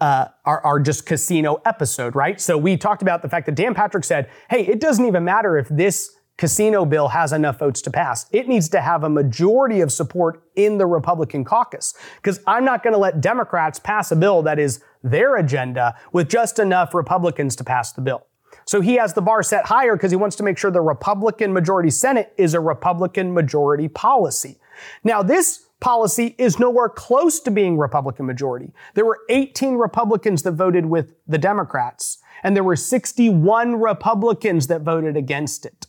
uh, 0.00 0.26
our, 0.44 0.64
our 0.64 0.80
just 0.80 1.06
casino 1.06 1.60
episode, 1.64 2.14
right? 2.14 2.40
So 2.40 2.56
we 2.56 2.76
talked 2.76 3.02
about 3.02 3.22
the 3.22 3.28
fact 3.28 3.46
that 3.46 3.54
Dan 3.54 3.74
Patrick 3.74 4.04
said, 4.04 4.30
hey, 4.50 4.66
it 4.66 4.80
doesn't 4.80 5.04
even 5.04 5.24
matter 5.24 5.58
if 5.58 5.68
this 5.68 6.14
casino 6.36 6.84
bill 6.84 7.08
has 7.08 7.32
enough 7.32 7.58
votes 7.58 7.82
to 7.82 7.90
pass. 7.90 8.26
It 8.30 8.46
needs 8.46 8.68
to 8.70 8.80
have 8.80 9.02
a 9.02 9.08
majority 9.08 9.80
of 9.80 9.90
support 9.90 10.44
in 10.54 10.78
the 10.78 10.86
Republican 10.86 11.44
caucus. 11.44 11.94
Because 12.16 12.40
I'm 12.46 12.64
not 12.64 12.84
going 12.84 12.94
to 12.94 12.98
let 12.98 13.20
Democrats 13.20 13.80
pass 13.80 14.12
a 14.12 14.16
bill 14.16 14.42
that 14.42 14.58
is 14.58 14.80
their 15.02 15.36
agenda 15.36 15.96
with 16.12 16.28
just 16.28 16.58
enough 16.58 16.94
Republicans 16.94 17.56
to 17.56 17.64
pass 17.64 17.92
the 17.92 18.00
bill. 18.00 18.24
So 18.66 18.80
he 18.80 18.94
has 18.94 19.14
the 19.14 19.22
bar 19.22 19.42
set 19.42 19.66
higher 19.66 19.96
because 19.96 20.12
he 20.12 20.16
wants 20.16 20.36
to 20.36 20.42
make 20.42 20.58
sure 20.58 20.70
the 20.70 20.80
Republican 20.80 21.52
majority 21.52 21.90
Senate 21.90 22.32
is 22.36 22.54
a 22.54 22.60
Republican 22.60 23.34
majority 23.34 23.88
policy. 23.88 24.58
Now, 25.02 25.22
this 25.22 25.67
policy 25.80 26.34
is 26.38 26.58
nowhere 26.58 26.88
close 26.88 27.40
to 27.40 27.50
being 27.50 27.76
Republican 27.78 28.26
majority. 28.26 28.72
There 28.94 29.04
were 29.04 29.18
18 29.28 29.74
Republicans 29.76 30.42
that 30.42 30.52
voted 30.52 30.86
with 30.86 31.14
the 31.26 31.38
Democrats, 31.38 32.18
and 32.42 32.56
there 32.56 32.64
were 32.64 32.76
61 32.76 33.80
Republicans 33.80 34.66
that 34.68 34.82
voted 34.82 35.16
against 35.16 35.66
it. 35.66 35.86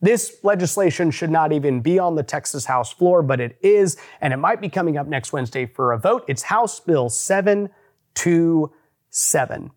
This 0.00 0.36
legislation 0.42 1.10
should 1.10 1.30
not 1.30 1.52
even 1.52 1.80
be 1.80 1.98
on 1.98 2.14
the 2.14 2.22
Texas 2.22 2.66
House 2.66 2.92
floor, 2.92 3.22
but 3.22 3.40
it 3.40 3.56
is, 3.62 3.96
and 4.20 4.34
it 4.34 4.36
might 4.36 4.60
be 4.60 4.68
coming 4.68 4.98
up 4.98 5.06
next 5.06 5.32
Wednesday 5.32 5.64
for 5.64 5.92
a 5.92 5.98
vote. 5.98 6.24
It's 6.28 6.42
House 6.42 6.78
Bill 6.78 7.08
727. 7.08 9.70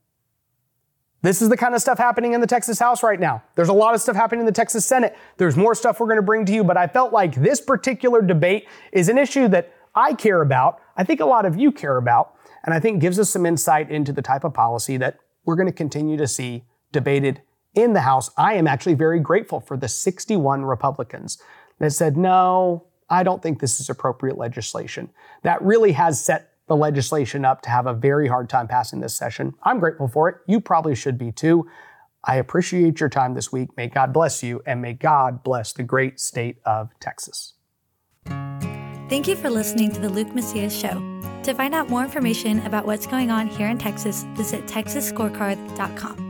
This 1.21 1.41
is 1.41 1.49
the 1.49 1.57
kind 1.57 1.73
of 1.73 1.81
stuff 1.81 1.97
happening 1.97 2.33
in 2.33 2.41
the 2.41 2.47
Texas 2.47 2.77
House 2.79 3.01
right 3.01 3.19
now. 3.19 3.43
There's 3.55 3.69
a 3.69 3.73
lot 3.73 3.95
of 3.95 4.01
stuff 4.01 4.15
happening 4.15 4.41
in 4.41 4.45
the 4.45 4.51
Texas 4.51 4.85
Senate. 4.85 5.17
There's 5.37 5.57
more 5.57 5.73
stuff 5.73 5.99
we're 5.99 6.07
going 6.07 6.17
to 6.17 6.23
bring 6.23 6.45
to 6.45 6.53
you, 6.53 6.63
but 6.63 6.77
I 6.77 6.87
felt 6.87 7.11
like 7.11 7.35
this 7.35 7.59
particular 7.59 8.21
debate 8.21 8.67
is 8.91 9.09
an 9.09 9.17
issue 9.17 9.47
that 9.47 9.73
I 9.95 10.13
care 10.13 10.41
about. 10.41 10.79
I 10.95 11.03
think 11.03 11.19
a 11.19 11.25
lot 11.25 11.45
of 11.45 11.59
you 11.59 11.71
care 11.71 11.97
about, 11.97 12.35
and 12.63 12.73
I 12.73 12.79
think 12.79 13.01
gives 13.01 13.17
us 13.19 13.31
some 13.31 13.45
insight 13.45 13.89
into 13.89 14.13
the 14.13 14.21
type 14.21 14.43
of 14.43 14.53
policy 14.53 14.97
that 14.97 15.17
we're 15.43 15.55
going 15.55 15.67
to 15.67 15.73
continue 15.73 16.17
to 16.17 16.27
see 16.27 16.65
debated 16.91 17.41
in 17.73 17.93
the 17.93 18.01
House. 18.01 18.29
I 18.37 18.53
am 18.53 18.67
actually 18.67 18.93
very 18.93 19.19
grateful 19.19 19.59
for 19.59 19.75
the 19.75 19.87
61 19.87 20.65
Republicans 20.65 21.41
that 21.79 21.91
said, 21.91 22.15
no, 22.15 22.85
I 23.09 23.23
don't 23.23 23.41
think 23.41 23.59
this 23.59 23.79
is 23.79 23.89
appropriate 23.89 24.37
legislation. 24.37 25.09
That 25.43 25.61
really 25.61 25.93
has 25.93 26.23
set 26.23 26.46
the 26.67 26.75
legislation 26.75 27.45
up 27.45 27.61
to 27.61 27.69
have 27.69 27.87
a 27.87 27.93
very 27.93 28.27
hard 28.27 28.49
time 28.49 28.67
passing 28.67 28.99
this 28.99 29.15
session. 29.15 29.53
I'm 29.63 29.79
grateful 29.79 30.07
for 30.07 30.29
it. 30.29 30.35
You 30.47 30.59
probably 30.59 30.95
should 30.95 31.17
be 31.17 31.31
too. 31.31 31.67
I 32.23 32.35
appreciate 32.35 32.99
your 32.99 33.09
time 33.09 33.33
this 33.33 33.51
week. 33.51 33.69
May 33.77 33.87
God 33.87 34.11
bless 34.11 34.43
you, 34.43 34.61
and 34.65 34.81
may 34.81 34.93
God 34.93 35.43
bless 35.43 35.71
the 35.71 35.83
great 35.83 36.19
state 36.19 36.57
of 36.65 36.89
Texas. 36.99 37.53
Thank 39.09 39.27
you 39.29 39.37
for 39.37 39.49
listening 39.49 39.91
to 39.93 40.01
the 40.01 40.09
Luke 40.09 40.35
Macias 40.35 40.77
Show. 40.77 41.01
To 41.43 41.53
find 41.53 41.73
out 41.73 41.89
more 41.89 42.03
information 42.03 42.59
about 42.65 42.85
what's 42.85 43.07
going 43.07 43.31
on 43.31 43.47
here 43.47 43.69
in 43.69 43.77
Texas, 43.77 44.25
visit 44.35 44.65
texasscorecard.com. 44.65 46.26